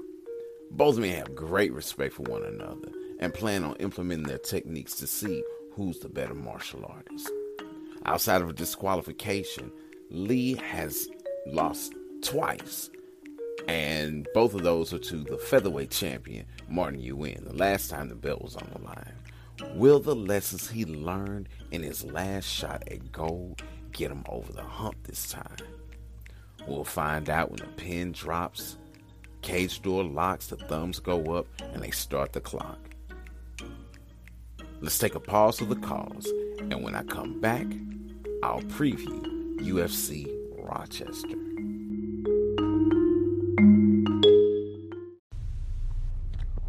Both 0.70 0.96
men 0.96 1.16
have 1.16 1.34
great 1.34 1.72
respect 1.72 2.14
for 2.14 2.22
one 2.22 2.44
another 2.44 2.88
and 3.18 3.34
plan 3.34 3.64
on 3.64 3.74
implementing 3.76 4.28
their 4.28 4.38
techniques 4.38 4.94
to 4.96 5.08
see 5.08 5.42
who's 5.72 5.98
the 5.98 6.08
better 6.08 6.34
martial 6.34 6.86
artist. 6.86 7.28
Outside 8.06 8.42
of 8.42 8.50
a 8.50 8.52
disqualification, 8.52 9.72
Lee 10.10 10.54
has 10.54 11.08
lost 11.48 11.94
twice, 12.22 12.90
and 13.66 14.28
both 14.34 14.54
of 14.54 14.62
those 14.62 14.92
are 14.92 14.98
to 15.00 15.16
the 15.24 15.36
featherweight 15.36 15.90
champion, 15.90 16.46
Martin 16.68 17.00
Nguyen, 17.00 17.44
the 17.44 17.56
last 17.56 17.90
time 17.90 18.08
the 18.08 18.14
belt 18.14 18.40
was 18.40 18.54
on 18.54 18.70
the 18.72 18.82
line. 18.82 19.14
Will 19.74 19.98
the 19.98 20.14
lessons 20.14 20.70
he 20.70 20.84
learned 20.84 21.48
in 21.72 21.82
his 21.82 22.04
last 22.04 22.44
shot 22.46 22.84
at 22.86 23.10
gold 23.10 23.62
get 23.90 24.12
him 24.12 24.22
over 24.28 24.52
the 24.52 24.62
hump 24.62 24.96
this 25.02 25.28
time? 25.28 25.56
We'll 26.68 26.84
find 26.84 27.28
out 27.28 27.50
when 27.50 27.58
the 27.58 27.66
pin 27.66 28.12
drops, 28.12 28.78
cage 29.42 29.82
door 29.82 30.04
locks, 30.04 30.46
the 30.46 30.56
thumbs 30.56 30.98
go 31.00 31.36
up, 31.36 31.46
and 31.74 31.82
they 31.82 31.90
start 31.90 32.32
the 32.32 32.40
clock. 32.40 32.78
Let's 34.80 34.98
take 34.98 35.14
a 35.14 35.20
pause 35.20 35.58
for 35.58 35.66
the 35.66 35.76
cause, 35.76 36.26
and 36.58 36.82
when 36.82 36.94
I 36.94 37.02
come 37.02 37.40
back, 37.40 37.66
I'll 38.42 38.62
preview 38.62 39.58
UFC 39.58 40.26
Rochester. 40.58 41.36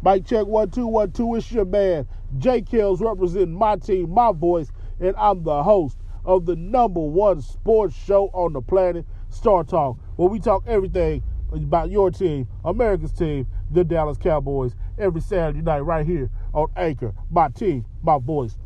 Mike 0.02 0.26
check 0.26 0.46
one 0.46 0.70
two 0.70 0.86
one 0.86 1.12
two. 1.12 1.34
It's 1.34 1.50
your 1.50 1.64
man 1.64 2.06
Jay 2.38 2.60
Kills 2.60 3.00
representing 3.00 3.54
my 3.54 3.76
team, 3.76 4.10
my 4.10 4.32
voice, 4.32 4.70
and 5.00 5.16
I'm 5.16 5.42
the 5.42 5.62
host 5.62 5.96
of 6.24 6.46
the 6.46 6.56
number 6.56 7.00
one 7.00 7.40
sports 7.40 7.96
show 7.96 8.26
on 8.32 8.52
the 8.52 8.60
planet, 8.60 9.06
Star 9.30 9.64
Talk, 9.64 9.98
where 10.16 10.28
we 10.28 10.38
talk 10.38 10.64
everything 10.66 11.22
about 11.62 11.90
your 11.90 12.10
team, 12.10 12.48
America's 12.64 13.12
team, 13.12 13.46
the 13.70 13.84
Dallas 13.84 14.18
Cowboys, 14.18 14.74
every 14.98 15.20
Saturday 15.20 15.62
night 15.62 15.80
right 15.80 16.06
here 16.06 16.30
on 16.52 16.68
Anchor. 16.76 17.14
My 17.30 17.48
team, 17.48 17.84
my 18.02 18.18
voice. 18.18 18.56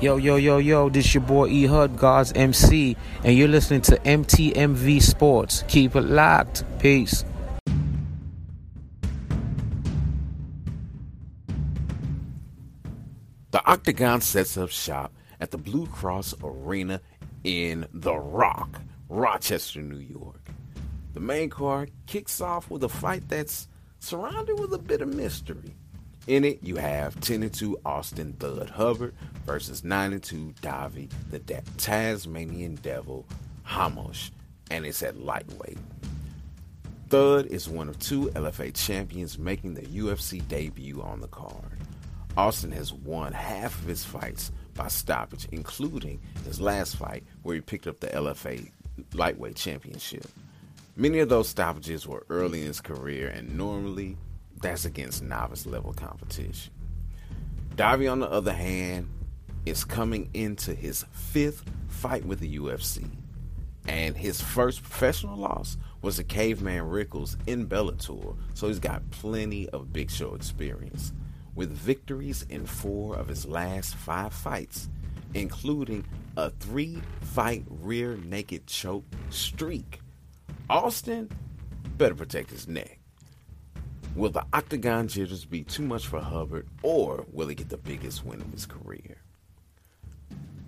Yo, 0.00 0.16
yo, 0.18 0.36
yo, 0.36 0.58
yo, 0.58 0.90
this 0.90 1.14
your 1.14 1.22
boy 1.22 1.48
E 1.48 1.64
Hud, 1.64 1.96
God's 1.96 2.32
MC, 2.34 2.96
and 3.24 3.36
you're 3.36 3.48
listening 3.48 3.80
to 3.82 3.96
MTMV 3.96 5.02
Sports. 5.02 5.64
Keep 5.68 5.96
it 5.96 6.02
locked. 6.02 6.64
Peace. 6.78 7.24
The 13.52 13.64
Octagon 13.64 14.20
sets 14.20 14.58
up 14.58 14.68
shop 14.68 15.14
at 15.40 15.50
the 15.50 15.56
Blue 15.56 15.86
Cross 15.86 16.34
Arena 16.42 17.00
in 17.42 17.86
The 17.94 18.14
Rock, 18.14 18.82
Rochester, 19.08 19.80
New 19.80 19.96
York. 19.96 20.45
The 21.16 21.22
main 21.22 21.48
card 21.48 21.92
kicks 22.04 22.42
off 22.42 22.68
with 22.68 22.84
a 22.84 22.90
fight 22.90 23.26
that's 23.26 23.68
surrounded 24.00 24.60
with 24.60 24.74
a 24.74 24.78
bit 24.78 25.00
of 25.00 25.14
mystery. 25.14 25.74
In 26.26 26.44
it, 26.44 26.62
you 26.62 26.76
have 26.76 27.18
10 27.20 27.42
and 27.42 27.54
2 27.54 27.78
Austin 27.86 28.34
Thud 28.34 28.68
Hubbard 28.68 29.14
versus 29.46 29.82
9 29.82 30.12
and 30.12 30.22
2 30.22 30.52
Davi, 30.60 31.10
the 31.30 31.38
Tasmanian 31.78 32.74
Devil 32.74 33.24
Ramos, 33.64 34.30
and 34.70 34.84
it's 34.84 35.02
at 35.02 35.18
lightweight. 35.18 35.78
Thud 37.08 37.46
is 37.46 37.66
one 37.66 37.88
of 37.88 37.98
two 37.98 38.26
LFA 38.34 38.74
champions 38.74 39.38
making 39.38 39.72
their 39.72 39.84
UFC 39.84 40.46
debut 40.46 41.00
on 41.00 41.22
the 41.22 41.28
card. 41.28 41.78
Austin 42.36 42.72
has 42.72 42.92
won 42.92 43.32
half 43.32 43.80
of 43.80 43.86
his 43.86 44.04
fights 44.04 44.52
by 44.74 44.88
stoppage, 44.88 45.48
including 45.50 46.20
his 46.44 46.60
last 46.60 46.96
fight 46.96 47.24
where 47.42 47.54
he 47.54 47.62
picked 47.62 47.86
up 47.86 48.00
the 48.00 48.08
LFA 48.08 48.70
lightweight 49.14 49.56
championship. 49.56 50.26
Many 50.98 51.18
of 51.18 51.28
those 51.28 51.50
stoppages 51.50 52.06
were 52.06 52.24
early 52.30 52.62
in 52.62 52.68
his 52.68 52.80
career, 52.80 53.28
and 53.28 53.54
normally 53.54 54.16
that's 54.62 54.86
against 54.86 55.22
novice 55.22 55.66
level 55.66 55.92
competition. 55.92 56.72
Davi, 57.74 58.10
on 58.10 58.20
the 58.20 58.30
other 58.30 58.54
hand, 58.54 59.10
is 59.66 59.84
coming 59.84 60.30
into 60.32 60.74
his 60.74 61.04
fifth 61.12 61.64
fight 61.88 62.24
with 62.24 62.40
the 62.40 62.56
UFC, 62.56 63.10
and 63.86 64.16
his 64.16 64.40
first 64.40 64.82
professional 64.82 65.36
loss 65.36 65.76
was 66.00 66.16
to 66.16 66.24
Caveman 66.24 66.88
Rickels 66.88 67.36
in 67.46 67.68
Bellator, 67.68 68.34
so 68.54 68.68
he's 68.68 68.78
got 68.78 69.10
plenty 69.10 69.68
of 69.68 69.92
big 69.92 70.10
show 70.10 70.34
experience. 70.34 71.12
With 71.54 71.72
victories 71.72 72.46
in 72.48 72.64
four 72.64 73.16
of 73.16 73.28
his 73.28 73.44
last 73.44 73.96
five 73.96 74.32
fights, 74.32 74.88
including 75.34 76.06
a 76.38 76.48
three 76.48 77.02
fight 77.20 77.66
rear 77.68 78.16
naked 78.16 78.66
choke 78.66 79.04
streak, 79.28 80.00
Austin 80.68 81.30
better 81.96 82.14
protect 82.14 82.50
his 82.50 82.66
neck. 82.66 82.98
Will 84.16 84.30
the 84.30 84.44
octagon 84.52 85.06
jitters 85.06 85.44
be 85.44 85.62
too 85.62 85.82
much 85.82 86.06
for 86.06 86.20
Hubbard, 86.20 86.66
or 86.82 87.24
will 87.32 87.48
he 87.48 87.54
get 87.54 87.68
the 87.68 87.76
biggest 87.76 88.24
win 88.24 88.40
of 88.40 88.50
his 88.50 88.66
career? 88.66 89.18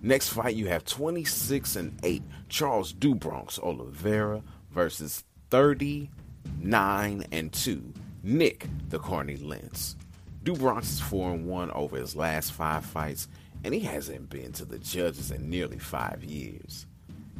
Next 0.01 0.29
fight, 0.29 0.55
you 0.55 0.67
have 0.67 0.85
26 0.85 1.75
and 1.75 1.99
8 2.03 2.23
Charles 2.47 2.93
do 2.93 3.13
Bronx 3.13 3.59
Oliveira 3.59 4.41
versus 4.71 5.25
39 5.49 7.25
and 7.31 7.51
2 7.51 7.93
Nick 8.23 8.67
the 8.89 8.99
Carny 8.99 9.35
Lentz. 9.35 9.97
do 10.43 10.55
Bronx 10.55 10.91
is 10.91 10.99
4 11.01 11.31
and 11.31 11.47
1 11.47 11.71
over 11.71 11.97
his 11.97 12.15
last 12.15 12.53
five 12.53 12.85
fights, 12.85 13.27
and 13.65 13.73
he 13.73 13.81
hasn't 13.81 14.29
been 14.29 14.53
to 14.53 14.63
the 14.63 14.79
judges 14.79 15.31
in 15.31 15.49
nearly 15.49 15.79
five 15.79 16.23
years. 16.23 16.85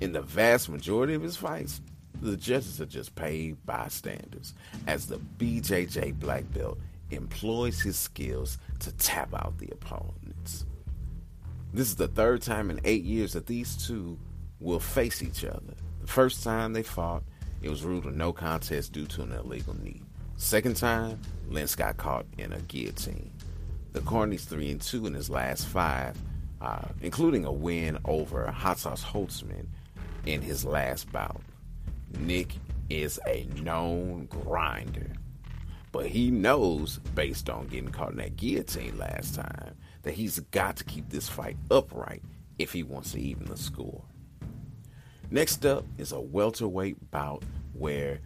In 0.01 0.11
the 0.11 0.21
vast 0.21 0.69
majority 0.69 1.13
of 1.13 1.21
his 1.21 1.37
fights, 1.37 1.81
the 2.21 2.37
judges 2.37 2.81
are 2.81 2.85
just 2.85 3.15
paid 3.15 3.57
bystanders 3.65 4.53
as 4.87 5.07
the 5.07 5.19
BJJ 5.37 6.19
black 6.19 6.51
belt 6.53 6.77
employs 7.11 7.81
his 7.81 7.97
skills 7.97 8.57
to 8.79 8.91
tap 8.93 9.33
out 9.33 9.57
the 9.57 9.69
opponents. 9.71 10.65
This 11.73 11.87
is 11.87 11.95
the 11.95 12.07
third 12.07 12.41
time 12.41 12.69
in 12.69 12.79
eight 12.83 13.03
years 13.03 13.33
that 13.33 13.45
these 13.45 13.75
two 13.75 14.17
will 14.59 14.79
face 14.79 15.21
each 15.21 15.45
other. 15.45 15.75
The 16.01 16.07
first 16.07 16.43
time 16.43 16.73
they 16.73 16.83
fought, 16.83 17.23
it 17.61 17.69
was 17.69 17.83
ruled 17.83 18.05
a 18.05 18.11
no 18.11 18.33
contest 18.33 18.93
due 18.93 19.05
to 19.07 19.23
an 19.23 19.31
illegal 19.31 19.75
knee. 19.81 20.01
Second 20.37 20.77
time, 20.77 21.19
Lentz 21.49 21.75
got 21.75 21.97
caught 21.97 22.25
in 22.37 22.53
a 22.53 22.59
guillotine. 22.61 23.31
The 23.91 24.01
Carny's 24.01 24.45
three 24.45 24.71
and 24.71 24.81
two 24.81 25.05
in 25.05 25.13
his 25.13 25.29
last 25.29 25.67
five, 25.67 26.15
uh, 26.61 26.87
including 27.01 27.45
a 27.45 27.51
win 27.51 27.97
over 28.05 28.49
Hot 28.49 28.79
Sauce 28.79 29.03
Holtzman 29.03 29.67
in 30.25 30.41
his 30.41 30.63
last 30.63 31.11
bout. 31.11 31.41
Nick 32.17 32.55
is 32.89 33.19
a 33.27 33.47
known 33.61 34.25
grinder. 34.25 35.11
But 35.91 36.07
he 36.07 36.29
knows, 36.29 36.99
based 37.15 37.49
on 37.49 37.67
getting 37.67 37.89
caught 37.89 38.11
in 38.11 38.17
that 38.17 38.37
guillotine 38.37 38.97
last 38.97 39.35
time, 39.35 39.75
that 40.03 40.13
he's 40.13 40.39
got 40.39 40.75
to 40.77 40.83
keep 40.83 41.09
this 41.09 41.27
fight 41.27 41.57
upright 41.71 42.21
if 42.57 42.71
he 42.73 42.83
wants 42.83 43.13
to 43.13 43.19
even 43.19 43.45
the 43.45 43.57
score. 43.57 44.03
Next 45.31 45.65
up 45.65 45.85
is 45.97 46.11
a 46.11 46.19
welterweight 46.19 47.11
bout 47.11 47.43
where 47.73 48.19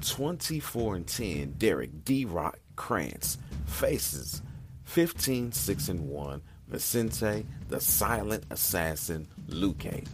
24 0.00 0.96
and 0.96 1.06
10 1.06 1.52
Derrick 1.58 2.04
D 2.04 2.24
Rock 2.24 2.58
Krantz 2.76 3.38
faces 3.66 4.42
15 4.84 5.52
6 5.52 5.88
and 5.88 6.08
1 6.08 6.42
Vicente 6.68 7.46
the 7.68 7.80
Silent 7.80 8.44
Assassin 8.50 9.26
Luque. 9.48 10.06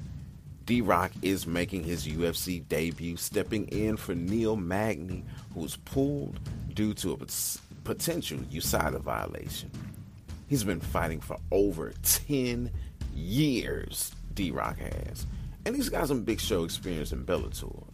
D 0.67 0.81
Rock 0.81 1.13
is 1.21 1.47
making 1.47 1.85
his 1.85 2.07
UFC 2.07 2.67
debut, 2.69 3.17
stepping 3.17 3.67
in 3.69 3.97
for 3.97 4.15
Neil 4.15 4.57
Magny, 4.57 5.25
who 5.53 5.61
was 5.61 5.77
pulled 5.77 6.41
due 6.73 6.95
to 6.95 7.13
a 7.13 7.19
potential 7.85 8.39
USADA 8.51 9.01
violation. 9.01 9.71
He's 10.47 10.65
been 10.65 10.81
fighting 10.81 11.21
for 11.21 11.37
over 11.51 11.93
10 12.03 12.71
years, 13.15 14.13
D 14.33 14.51
Rock 14.51 14.79
has, 14.79 15.27
and 15.67 15.77
he's 15.77 15.91
got 15.91 16.09
some 16.09 16.23
big 16.23 16.41
show 16.41 16.65
experience 16.65 17.13
in 17.13 17.25
Bellator. 17.27 17.85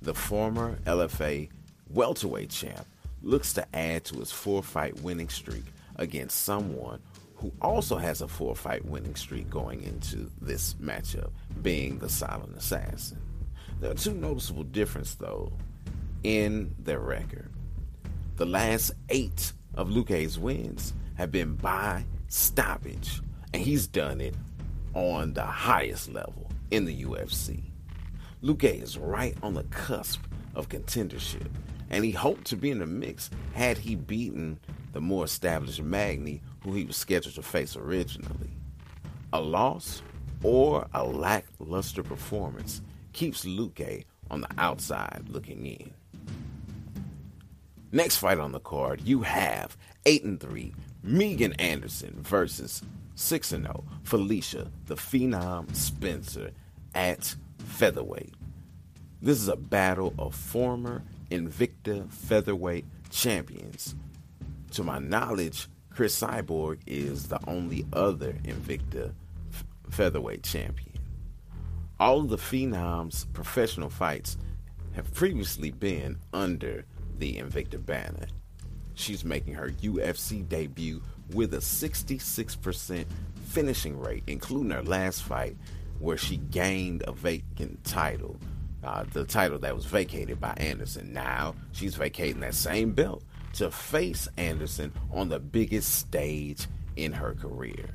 The 0.00 0.14
former 0.14 0.78
LFA 0.86 1.48
welterweight 1.90 2.50
champ 2.50 2.86
looks 3.22 3.52
to 3.54 3.66
add 3.74 4.04
to 4.04 4.18
his 4.18 4.30
four 4.30 4.62
fight 4.62 5.00
winning 5.02 5.28
streak 5.28 5.64
against 5.96 6.42
someone 6.42 7.00
who 7.42 7.52
also 7.60 7.96
has 7.96 8.22
a 8.22 8.28
four 8.28 8.54
fight 8.54 8.84
winning 8.84 9.16
streak 9.16 9.50
going 9.50 9.82
into 9.82 10.30
this 10.40 10.74
matchup, 10.74 11.30
being 11.60 11.98
the 11.98 12.08
Silent 12.08 12.56
Assassin. 12.56 13.20
There 13.80 13.90
are 13.90 13.94
two 13.94 14.14
noticeable 14.14 14.62
differences, 14.62 15.16
though, 15.16 15.52
in 16.22 16.72
their 16.78 17.00
record. 17.00 17.50
The 18.36 18.46
last 18.46 18.92
eight 19.08 19.52
of 19.74 19.88
Luque's 19.88 20.38
wins 20.38 20.94
have 21.16 21.32
been 21.32 21.56
by 21.56 22.04
stoppage, 22.28 23.20
and 23.52 23.60
he's 23.60 23.88
done 23.88 24.20
it 24.20 24.36
on 24.94 25.32
the 25.32 25.42
highest 25.42 26.12
level 26.12 26.48
in 26.70 26.84
the 26.84 27.04
UFC. 27.04 27.60
Luque 28.40 28.80
is 28.80 28.98
right 28.98 29.36
on 29.42 29.54
the 29.54 29.64
cusp 29.64 30.20
of 30.54 30.68
contendership, 30.68 31.50
and 31.90 32.04
he 32.04 32.12
hoped 32.12 32.44
to 32.46 32.56
be 32.56 32.70
in 32.70 32.78
the 32.78 32.86
mix 32.86 33.30
had 33.52 33.78
he 33.78 33.96
beaten 33.96 34.60
the 34.92 35.00
more 35.00 35.24
established 35.24 35.82
Magny, 35.82 36.40
who 36.62 36.72
he 36.72 36.84
was 36.84 36.96
scheduled 36.96 37.34
to 37.34 37.42
face 37.42 37.76
originally. 37.76 38.50
A 39.32 39.40
loss 39.40 40.02
or 40.42 40.86
a 40.92 41.04
lackluster 41.04 42.02
performance 42.02 42.82
keeps 43.12 43.44
Luque 43.44 44.04
on 44.30 44.40
the 44.40 44.48
outside 44.58 45.24
looking 45.28 45.66
in. 45.66 45.92
Next 47.92 48.16
fight 48.16 48.38
on 48.38 48.52
the 48.52 48.60
card, 48.60 49.02
you 49.02 49.22
have 49.22 49.76
8 50.06 50.24
and 50.24 50.40
3 50.40 50.74
Megan 51.02 51.52
Anderson 51.54 52.16
versus 52.22 52.82
6 53.16 53.52
and 53.52 53.64
0 53.64 53.84
Felicia 54.04 54.70
the 54.86 54.94
Phenom 54.94 55.74
Spencer 55.74 56.52
at 56.94 57.34
featherweight. 57.58 58.34
This 59.20 59.38
is 59.38 59.48
a 59.48 59.56
battle 59.56 60.14
of 60.18 60.34
former 60.34 61.02
Invicta 61.30 62.10
featherweight 62.10 62.84
champions. 63.10 63.94
To 64.72 64.82
my 64.82 64.98
knowledge, 64.98 65.68
Cris 65.94 66.18
Cyborg 66.18 66.78
is 66.86 67.28
the 67.28 67.38
only 67.46 67.84
other 67.92 68.32
Invicta 68.44 69.12
f- 69.52 69.64
featherweight 69.90 70.42
champion. 70.42 70.98
All 72.00 72.20
of 72.20 72.30
the 72.30 72.38
Phenoms' 72.38 73.30
professional 73.32 73.90
fights 73.90 74.38
have 74.94 75.12
previously 75.12 75.70
been 75.70 76.18
under 76.32 76.84
the 77.18 77.34
Invicta 77.36 77.84
banner. 77.84 78.26
She's 78.94 79.24
making 79.24 79.54
her 79.54 79.70
UFC 79.70 80.48
debut 80.48 81.02
with 81.32 81.54
a 81.54 81.58
66% 81.58 83.04
finishing 83.46 83.98
rate, 83.98 84.24
including 84.26 84.70
her 84.70 84.82
last 84.82 85.22
fight 85.22 85.56
where 85.98 86.16
she 86.16 86.38
gained 86.38 87.04
a 87.06 87.12
vacant 87.12 87.84
title, 87.84 88.36
uh, 88.82 89.04
the 89.12 89.24
title 89.24 89.58
that 89.60 89.74
was 89.74 89.84
vacated 89.84 90.40
by 90.40 90.52
Anderson. 90.56 91.12
Now 91.12 91.54
she's 91.72 91.94
vacating 91.94 92.40
that 92.40 92.54
same 92.54 92.92
belt 92.92 93.22
to 93.54 93.70
face 93.70 94.28
Anderson 94.36 94.92
on 95.12 95.28
the 95.28 95.38
biggest 95.38 95.94
stage 95.94 96.66
in 96.96 97.12
her 97.12 97.34
career. 97.34 97.90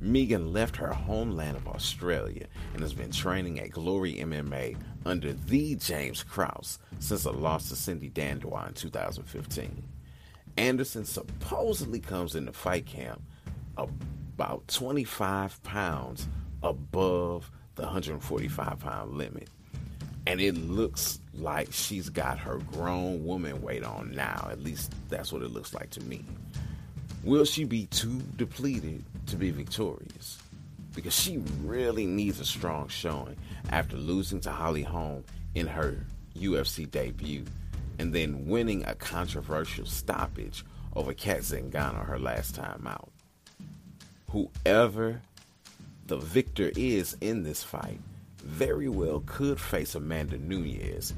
Megan 0.00 0.52
left 0.52 0.76
her 0.76 0.92
homeland 0.92 1.56
of 1.56 1.68
Australia 1.68 2.46
and 2.72 2.82
has 2.82 2.92
been 2.92 3.12
training 3.12 3.60
at 3.60 3.70
Glory 3.70 4.14
MMA 4.14 4.76
under 5.06 5.32
the 5.32 5.76
James 5.76 6.24
Krause 6.24 6.80
since 6.98 7.24
a 7.24 7.30
loss 7.30 7.68
to 7.68 7.76
Cindy 7.76 8.10
Dandois 8.10 8.68
in 8.68 8.74
2015. 8.74 9.84
Anderson 10.56 11.04
supposedly 11.04 12.00
comes 12.00 12.34
into 12.34 12.52
fight 12.52 12.84
camp 12.84 13.22
about 13.76 14.66
25 14.68 15.62
pounds 15.62 16.28
above 16.62 17.50
the 17.76 17.82
145 17.82 18.78
pound 18.80 19.12
limit. 19.12 19.48
And 20.26 20.40
it 20.40 20.56
looks 20.56 21.18
like 21.34 21.72
she's 21.72 22.08
got 22.08 22.38
her 22.38 22.58
grown 22.58 23.24
woman 23.24 23.60
weight 23.60 23.84
on 23.84 24.12
now. 24.12 24.48
At 24.50 24.62
least 24.62 24.92
that's 25.08 25.32
what 25.32 25.42
it 25.42 25.52
looks 25.52 25.74
like 25.74 25.90
to 25.90 26.00
me. 26.02 26.24
Will 27.24 27.44
she 27.44 27.64
be 27.64 27.86
too 27.86 28.20
depleted 28.36 29.04
to 29.26 29.36
be 29.36 29.50
victorious? 29.50 30.38
Because 30.94 31.14
she 31.14 31.42
really 31.62 32.06
needs 32.06 32.40
a 32.40 32.44
strong 32.44 32.88
showing 32.88 33.36
after 33.70 33.96
losing 33.96 34.40
to 34.40 34.50
Holly 34.50 34.82
Holm 34.82 35.24
in 35.54 35.66
her 35.66 35.96
UFC 36.36 36.90
debut 36.90 37.44
and 37.98 38.12
then 38.12 38.46
winning 38.46 38.84
a 38.84 38.94
controversial 38.94 39.86
stoppage 39.86 40.64
over 40.94 41.14
Cat 41.14 41.40
Zingano 41.40 42.04
her 42.04 42.18
last 42.18 42.54
time 42.54 42.86
out. 42.86 43.10
Whoever 44.30 45.20
the 46.06 46.16
victor 46.16 46.72
is 46.76 47.16
in 47.20 47.42
this 47.42 47.62
fight 47.62 48.00
very 48.42 48.88
well 48.88 49.22
could 49.26 49.60
face 49.60 49.94
Amanda 49.94 50.38
Nunes 50.38 51.14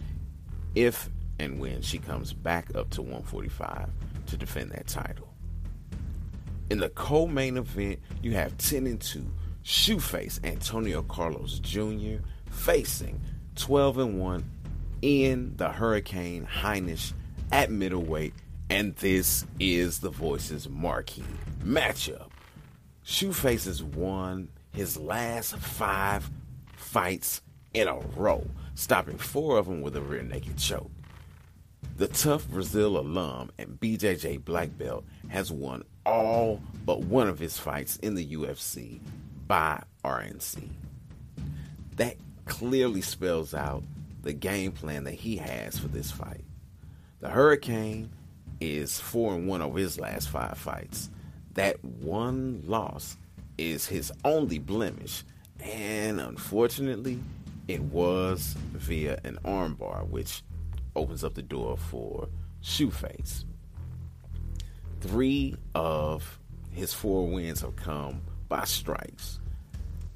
if 0.75 1.09
and 1.39 1.59
when 1.59 1.83
she 1.83 1.99
comes 1.99 2.33
back 2.33 2.75
up 2.75 2.91
to 2.91 3.03
145 3.03 3.91
to 4.27 4.37
defend 4.37 4.71
that 4.71 4.87
title. 4.87 5.29
In 6.71 6.79
the 6.79 6.89
co-main 6.91 7.57
event, 7.57 8.01
you 8.23 8.33
have 8.33 8.57
10 8.59 8.87
and 8.87 9.01
2 9.01 9.25
Shoeface 9.65 10.45
Antonio 10.45 11.03
Carlos 11.03 11.59
Jr. 11.59 12.23
facing 12.51 13.21
12 13.57 13.99
and 13.99 14.21
1 14.21 14.51
Ian 15.03 15.57
the 15.57 15.69
Hurricane 15.69 16.47
Heinisch 16.47 17.13
at 17.53 17.71
middleweight, 17.71 18.35
and 18.71 18.97
this 18.97 19.45
is 19.61 19.99
the 20.01 20.11
Voices 20.11 20.69
marquee 20.69 21.25
matchup. 21.63 22.29
Shoeface 23.05 23.67
has 23.67 23.83
won 23.83 24.49
his 24.73 24.97
last 24.97 25.57
five 25.57 26.31
fights 26.95 27.41
in 27.73 27.89
a 27.89 27.99
row, 28.17 28.47
stopping 28.77 29.19
four 29.19 29.59
of 29.59 29.67
them 29.67 29.83
with 29.83 29.97
a 29.97 30.01
rear 30.01 30.23
naked 30.23 30.57
choke. 30.57 30.93
The 31.97 32.07
TUF 32.07 32.49
Brazil 32.49 32.99
alum 32.99 33.51
and 33.59 33.81
BJJ 33.81 34.45
black 34.45 34.79
belt 34.79 35.05
has 35.29 35.51
won 35.51 35.83
all 36.07 36.61
but 36.87 37.01
one 37.01 37.29
of 37.29 37.41
his 37.41 37.59
fights 37.59 37.97
in 37.97 38.15
the 38.15 38.25
UFC 38.25 39.01
by 39.49 39.83
RNC. 40.05 40.69
That 41.97 42.15
clearly 42.45 43.01
spells 43.01 43.55
out 43.55 43.83
the 44.23 44.33
game 44.33 44.71
plan 44.71 45.03
that 45.03 45.15
he 45.15 45.37
has 45.39 45.77
for 45.77 45.89
this 45.89 46.13
fight. 46.13 46.45
The 47.19 47.29
Hurricane 47.29 48.09
is 48.61 49.01
4 49.01 49.35
and 49.35 49.49
1 49.49 49.63
over 49.63 49.81
his 49.81 49.99
last 49.99 50.29
5 50.29 50.57
fights. 50.57 51.11
That 51.55 51.85
one 51.85 52.63
loss 52.65 53.17
is 53.59 53.85
his 53.85 54.13
only 54.25 54.61
blemish, 54.61 55.25
and 55.65 56.21
unfortunately, 56.21 57.19
it 57.67 57.81
was 57.81 58.55
via 58.73 59.19
an 59.25 59.39
armbar, 59.45 60.07
which 60.09 60.43
opens 60.95 61.25
up 61.25 61.35
the 61.35 61.43
door 61.43 61.77
for 61.77 62.29
Shoeface. 62.63 63.45
Three 65.01 65.57
of 65.75 66.39
his 66.71 66.93
four 66.93 67.27
wins 67.27 67.63
have 67.63 67.77
come 67.77 68.21
by 68.49 68.65
strikes. 68.65 69.41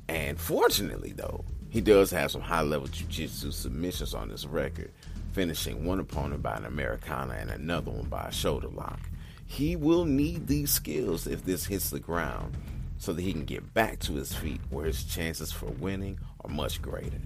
And 0.09 0.39
fortunately, 0.39 1.13
though, 1.13 1.45
he 1.71 1.81
does 1.81 2.11
have 2.11 2.31
some 2.31 2.41
high 2.41 2.63
level 2.63 2.89
jiu 2.89 3.07
jitsu 3.09 3.51
submissions 3.51 4.15
on 4.15 4.31
his 4.31 4.47
record, 4.47 4.91
finishing 5.33 5.85
one 5.85 6.01
opponent 6.01 6.43
by 6.43 6.57
an 6.57 6.65
Americana 6.65 7.35
and 7.35 7.51
another 7.51 7.91
one 7.91 8.09
by 8.09 8.29
a 8.29 8.33
shoulder 8.33 8.69
lock. 8.69 9.01
He 9.47 9.77
will 9.77 10.05
need 10.05 10.47
these 10.47 10.71
skills 10.71 11.27
if 11.27 11.45
this 11.45 11.67
hits 11.67 11.91
the 11.91 12.01
ground 12.01 12.57
so 12.99 13.13
that 13.13 13.23
he 13.23 13.33
can 13.33 13.45
get 13.45 13.73
back 13.75 14.01
to 14.01 14.15
his 14.15 14.35
feet 14.35 14.61
where 14.71 14.87
his 14.87 15.05
chances 15.05 15.53
for 15.53 15.67
winning 15.67 16.19
are 16.45 16.51
much 16.51 16.83
greater. 16.83 17.21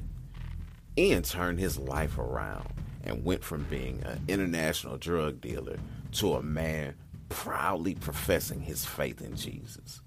Ian 0.96 1.22
turned 1.22 1.58
his 1.58 1.78
life 1.78 2.18
around 2.18 2.68
and 3.04 3.24
went 3.24 3.42
from 3.42 3.64
being 3.64 4.02
an 4.04 4.22
international 4.28 4.98
drug 4.98 5.40
dealer 5.40 5.78
to 6.12 6.34
a 6.34 6.42
man 6.42 6.94
proudly 7.30 7.94
professing 7.94 8.60
his 8.60 8.84
faith 8.84 9.22
in 9.22 9.34
Jesus. 9.34 10.02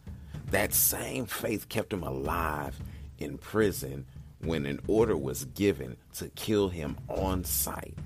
That 0.52 0.74
same 0.74 1.26
faith 1.26 1.68
kept 1.70 1.92
him 1.92 2.04
alive 2.04 2.80
in 3.18 3.40
prison 3.40 4.06
when 4.42 4.66
an 4.68 4.80
order 4.88 5.18
was 5.18 5.46
given 5.46 5.98
to 6.14 6.30
kill 6.30 6.70
him 6.70 6.98
on 7.10 7.44
sight. 7.44 7.98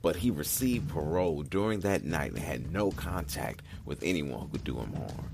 But 0.00 0.16
he 0.16 0.30
received 0.30 0.88
parole 0.88 1.42
during 1.42 1.80
that 1.80 2.04
night 2.04 2.32
and 2.32 2.38
had 2.38 2.72
no 2.72 2.90
contact 2.90 3.62
with 3.84 4.02
anyone 4.02 4.40
who 4.40 4.48
could 4.48 4.64
do 4.64 4.78
him 4.78 4.94
harm. 4.94 5.30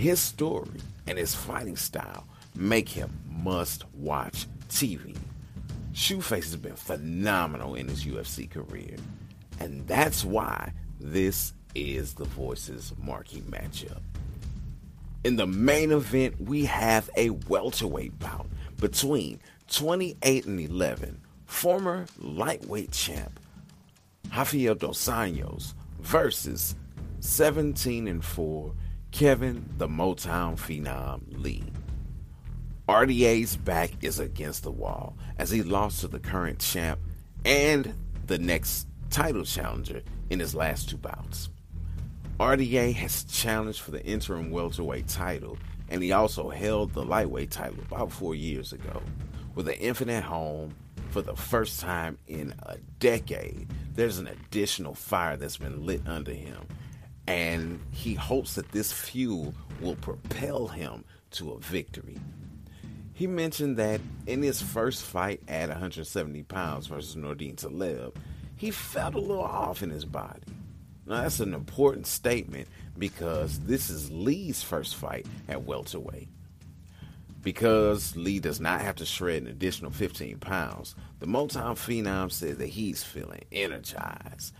His 0.00 0.18
story 0.18 0.80
and 1.06 1.18
his 1.18 1.34
fighting 1.34 1.76
style 1.76 2.26
make 2.54 2.88
him 2.88 3.20
must 3.28 3.84
watch 3.92 4.46
TV. 4.70 5.14
Shoeface 5.92 6.44
has 6.44 6.56
been 6.56 6.74
phenomenal 6.74 7.74
in 7.74 7.86
his 7.86 8.06
UFC 8.06 8.48
career, 8.50 8.96
and 9.58 9.86
that's 9.86 10.24
why 10.24 10.72
this 10.98 11.52
is 11.74 12.14
the 12.14 12.24
Voices 12.24 12.94
marquee 12.96 13.42
matchup. 13.42 14.00
In 15.22 15.36
the 15.36 15.46
main 15.46 15.92
event, 15.92 16.40
we 16.40 16.64
have 16.64 17.10
a 17.18 17.28
welterweight 17.28 18.18
bout 18.18 18.46
between 18.78 19.38
28 19.68 20.46
and 20.46 20.60
11 20.60 21.20
former 21.44 22.06
lightweight 22.16 22.92
champ 22.92 23.38
Rafael 24.34 24.76
Dos 24.76 25.06
Anjos 25.08 25.74
versus 26.00 26.74
17 27.20 28.08
and 28.08 28.24
4 28.24 28.72
Kevin 29.12 29.68
the 29.76 29.88
Motown 29.88 30.56
Phenom 30.56 31.22
Lee. 31.42 31.64
RDA's 32.88 33.56
back 33.56 33.90
is 34.02 34.18
against 34.18 34.62
the 34.62 34.70
wall 34.70 35.16
as 35.38 35.50
he 35.50 35.62
lost 35.62 36.00
to 36.00 36.08
the 36.08 36.18
current 36.18 36.58
champ 36.58 36.98
and 37.44 37.94
the 38.26 38.38
next 38.38 38.86
title 39.10 39.44
challenger 39.44 40.02
in 40.30 40.40
his 40.40 40.54
last 40.54 40.88
two 40.88 40.96
bouts. 40.96 41.50
RDA 42.38 42.94
has 42.94 43.24
challenged 43.24 43.80
for 43.80 43.90
the 43.90 44.04
interim 44.04 44.50
welterweight 44.50 45.08
title, 45.08 45.58
and 45.88 46.02
he 46.02 46.12
also 46.12 46.48
held 46.48 46.92
the 46.94 47.04
lightweight 47.04 47.50
title 47.50 47.82
about 47.82 48.10
four 48.10 48.34
years 48.34 48.72
ago. 48.72 49.02
With 49.54 49.68
an 49.68 49.74
infinite 49.74 50.22
home 50.24 50.74
for 51.10 51.20
the 51.20 51.36
first 51.36 51.80
time 51.80 52.16
in 52.28 52.54
a 52.62 52.78
decade, 52.98 53.68
there's 53.94 54.18
an 54.18 54.28
additional 54.28 54.94
fire 54.94 55.36
that's 55.36 55.58
been 55.58 55.84
lit 55.84 56.00
under 56.06 56.32
him, 56.32 56.66
and 57.26 57.80
he 57.90 58.14
hopes 58.14 58.54
that 58.54 58.70
this 58.72 58.92
fuel 58.92 59.54
will 59.80 59.96
propel 59.96 60.68
him 60.68 61.04
to 61.32 61.52
a 61.52 61.58
victory. 61.58 62.18
He 63.12 63.26
mentioned 63.26 63.76
that 63.76 64.00
in 64.26 64.42
his 64.42 64.62
first 64.62 65.02
fight 65.02 65.42
at 65.46 65.68
170 65.68 66.42
pounds 66.44 66.86
versus 66.86 67.16
Nordine 67.16 67.56
Taleb, 67.56 68.16
he 68.56 68.70
felt 68.70 69.14
a 69.14 69.20
little 69.20 69.42
off 69.42 69.82
in 69.82 69.90
his 69.90 70.04
body. 70.04 70.40
Now, 71.06 71.22
that's 71.22 71.40
an 71.40 71.54
important 71.54 72.06
statement 72.06 72.68
because 72.96 73.58
this 73.60 73.90
is 73.90 74.10
Lee's 74.10 74.62
first 74.62 74.96
fight 74.96 75.26
at 75.48 75.64
welterweight. 75.64 76.28
Because 77.42 78.14
Lee 78.16 78.38
does 78.38 78.60
not 78.60 78.82
have 78.82 78.96
to 78.96 79.06
shred 79.06 79.42
an 79.42 79.48
additional 79.48 79.90
15 79.90 80.38
pounds, 80.38 80.94
the 81.18 81.26
Motown 81.26 81.74
Phenom 81.74 82.30
said 82.30 82.58
that 82.58 82.68
he's 82.68 83.02
feeling 83.02 83.44
energized. 83.50 84.54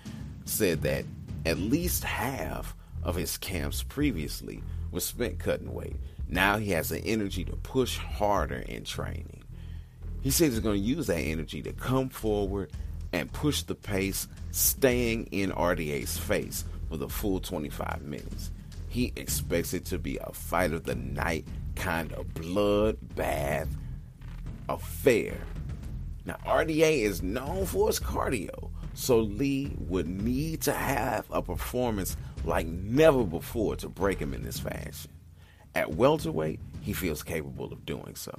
Said 0.44 0.82
that 0.82 1.04
at 1.46 1.58
least 1.58 2.04
half 2.04 2.74
of 3.02 3.14
his 3.14 3.38
camps 3.38 3.82
previously 3.82 4.62
was 4.90 5.04
spent 5.04 5.38
cutting 5.38 5.72
weight. 5.72 5.96
Now 6.28 6.58
he 6.58 6.70
has 6.70 6.90
the 6.90 6.98
energy 6.98 7.44
to 7.44 7.56
push 7.56 7.96
harder 7.96 8.58
in 8.68 8.84
training. 8.84 9.44
He 10.20 10.30
says 10.30 10.52
he's 10.52 10.60
going 10.60 10.80
to 10.80 10.86
use 10.86 11.06
that 11.06 11.18
energy 11.18 11.62
to 11.62 11.72
come 11.72 12.08
forward 12.08 12.72
and 13.12 13.32
push 13.32 13.62
the 13.62 13.74
pace, 13.74 14.28
staying 14.50 15.26
in 15.26 15.50
RDA's 15.50 16.18
face 16.18 16.64
for 16.88 16.96
the 16.96 17.08
full 17.08 17.40
25 17.40 18.02
minutes. 18.02 18.52
He 18.88 19.12
expects 19.16 19.72
it 19.72 19.84
to 19.86 19.98
be 19.98 20.18
a 20.18 20.32
fight 20.32 20.72
of 20.72 20.84
the 20.84 20.94
night 20.94 21.46
kind 21.74 22.12
of 22.12 22.26
bloodbath 22.28 23.68
affair. 24.68 25.36
Now, 26.24 26.36
RDA 26.46 27.02
is 27.02 27.22
known 27.22 27.66
for 27.66 27.88
its 27.88 27.98
cardio, 27.98 28.69
so 29.00 29.20
Lee 29.20 29.72
would 29.78 30.06
need 30.06 30.60
to 30.60 30.72
have 30.74 31.24
a 31.30 31.40
performance 31.40 32.18
like 32.44 32.66
never 32.66 33.24
before 33.24 33.74
to 33.76 33.88
break 33.88 34.18
him 34.18 34.34
in 34.34 34.42
this 34.42 34.60
fashion. 34.60 35.10
At 35.74 35.94
welterweight, 35.94 36.60
he 36.82 36.92
feels 36.92 37.22
capable 37.22 37.72
of 37.72 37.86
doing 37.86 38.14
so. 38.14 38.34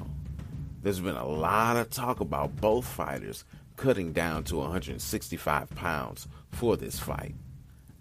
There's 0.84 1.00
been 1.00 1.16
a 1.16 1.28
lot 1.28 1.78
of 1.78 1.90
talk 1.90 2.20
about 2.20 2.62
both 2.62 2.86
fighters 2.86 3.44
cutting 3.76 4.14
down 4.14 4.44
to 4.46 4.58
165 4.58 5.70
pounds 5.72 6.28
for 6.52 6.78
this 6.78 7.00
fight. 7.00 7.34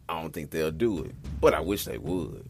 I 0.07 0.21
don't 0.21 0.33
think 0.35 0.51
they'll 0.51 0.71
do 0.71 1.05
it, 1.05 1.15
but 1.41 1.55
I 1.55 1.61
wish 1.61 1.87
they 1.87 1.97
would. 1.97 2.47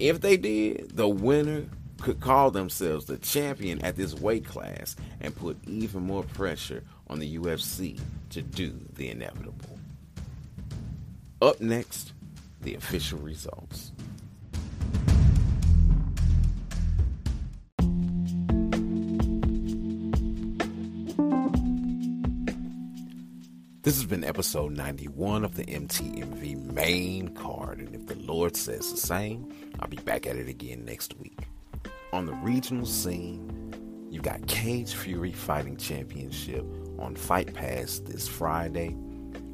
If 0.00 0.20
they 0.20 0.36
did, 0.36 0.96
the 0.96 1.08
winner 1.08 1.66
could 2.00 2.20
call 2.20 2.50
themselves 2.50 3.04
the 3.04 3.18
champion 3.18 3.80
at 3.84 3.94
this 3.94 4.14
weight 4.14 4.44
class 4.44 4.96
and 5.20 5.36
put 5.36 5.56
even 5.68 6.02
more 6.02 6.24
pressure 6.24 6.82
on 7.10 7.18
the 7.18 7.38
UFC 7.38 7.98
to 8.30 8.42
do 8.42 8.74
the 8.94 9.10
inevitable. 9.10 9.78
Up 11.40 11.60
next, 11.60 12.12
the 12.62 12.74
official 12.74 13.18
results. 13.18 13.92
This 23.82 23.96
has 23.96 24.04
been 24.04 24.24
episode 24.24 24.76
91 24.76 25.44
of 25.44 25.54
the 25.54 25.64
MTMV 25.64 26.72
main 26.74 27.28
card, 27.28 27.78
and 27.78 27.94
if 27.94 28.06
the 28.06 28.16
Lord 28.16 28.54
says 28.54 28.90
the 28.90 28.98
same, 28.98 29.50
I'll 29.80 29.88
be 29.88 29.96
back 29.96 30.26
at 30.26 30.36
it 30.36 30.46
again 30.46 30.84
next 30.84 31.18
week. 31.18 31.38
On 32.12 32.26
the 32.26 32.34
regional 32.34 32.84
scene, 32.84 34.06
you've 34.10 34.24
got 34.24 34.46
Cage 34.46 34.92
Fury 34.92 35.32
Fighting 35.32 35.78
Championship 35.78 36.66
on 36.98 37.14
Fight 37.14 37.54
Pass 37.54 38.00
this 38.00 38.26
Friday. 38.28 38.96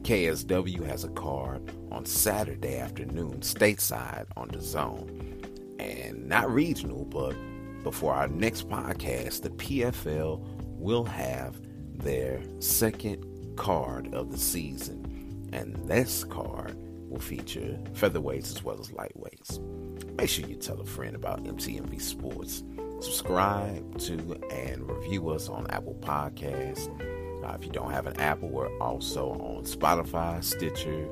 KSW 0.03 0.85
has 0.87 1.05
a 1.05 1.09
card 1.11 1.71
on 1.91 2.05
Saturday 2.05 2.79
afternoon, 2.79 3.41
stateside 3.41 4.27
on 4.37 4.49
DAZN. 4.49 5.81
And 5.81 6.29
not 6.29 6.51
regional, 6.51 7.05
but 7.05 7.35
before 7.83 8.15
our 8.15 8.29
next 8.29 8.69
podcast, 8.69 9.43
the 9.43 9.51
PFL 9.51 10.41
will 10.79 11.05
have 11.05 11.61
their 11.95 12.43
second 12.59 13.25
card 13.57 14.13
of 14.15 14.31
the 14.31 14.39
season, 14.39 15.49
and 15.53 15.75
this 15.89 16.25
card 16.25 16.77
will 17.09 17.21
feature 17.21 17.79
featherweights 17.93 18.55
as 18.55 18.63
well 18.65 18.79
as 18.81 18.89
lightweights. 18.89 19.61
Make 20.17 20.29
sure 20.29 20.47
you 20.47 20.57
tell 20.57 20.81
a 20.81 20.85
friend 20.85 21.15
about 21.15 21.45
MTMV 21.45 22.01
Sports. 22.01 22.65
Subscribe 23.01 23.99
to 23.99 24.41
and 24.51 24.89
review 24.89 25.29
us 25.31 25.49
on 25.49 25.67
Apple 25.71 25.97
Podcasts. 26.01 26.89
Uh, 27.45 27.55
if 27.55 27.65
you 27.65 27.71
don't 27.71 27.91
have 27.91 28.07
an 28.07 28.19
Apple, 28.19 28.49
we're 28.49 28.75
also 28.79 29.33
on 29.33 29.65
Spotify, 29.65 30.43
Stitcher, 30.43 31.09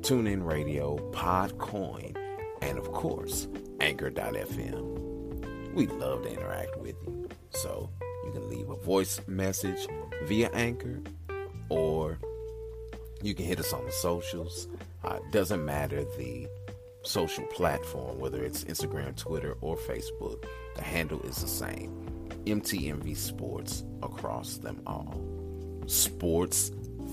TuneIn 0.00 0.44
Radio, 0.44 0.96
Podcoin, 1.12 2.14
and 2.60 2.78
of 2.78 2.92
course, 2.92 3.48
Anchor.fm. 3.80 5.72
We'd 5.72 5.92
love 5.92 6.22
to 6.22 6.32
interact 6.32 6.76
with 6.78 6.96
you. 7.06 7.28
So 7.50 7.90
you 8.24 8.32
can 8.32 8.48
leave 8.50 8.68
a 8.68 8.76
voice 8.76 9.20
message 9.26 9.86
via 10.24 10.50
Anchor 10.50 11.00
or 11.68 12.18
you 13.22 13.34
can 13.34 13.46
hit 13.46 13.58
us 13.58 13.72
on 13.72 13.84
the 13.84 13.92
socials. 13.92 14.68
Uh, 15.04 15.18
doesn't 15.30 15.64
matter 15.64 16.04
the 16.16 16.46
social 17.02 17.44
platform, 17.46 18.18
whether 18.18 18.44
it's 18.44 18.64
Instagram, 18.64 19.16
Twitter, 19.16 19.56
or 19.60 19.76
Facebook, 19.76 20.44
the 20.74 20.82
handle 20.82 21.20
is 21.22 21.36
the 21.36 21.48
same. 21.48 21.92
MTMV 22.44 23.16
Sports 23.16 23.84
across 24.02 24.58
them 24.58 24.80
all. 24.86 25.35
Sports 25.86 26.72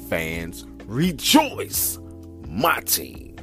fans 0.09 0.65
rejoice! 0.85 1.99
My 2.47 2.79
team, 2.81 3.35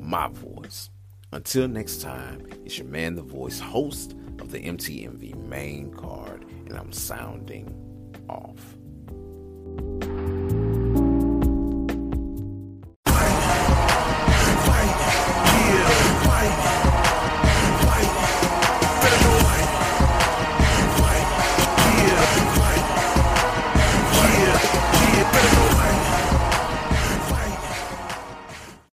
my 0.00 0.28
voice. 0.28 0.90
Until 1.32 1.66
next 1.68 2.00
time, 2.00 2.46
it's 2.64 2.78
your 2.78 2.86
man, 2.86 3.14
the 3.14 3.22
voice, 3.22 3.58
host 3.58 4.14
of 4.40 4.50
the 4.50 4.58
MTMV 4.60 5.36
main 5.48 5.92
card, 5.92 6.44
and 6.66 6.76
I'm 6.76 6.92
sounding 6.92 7.74
off. 8.28 8.76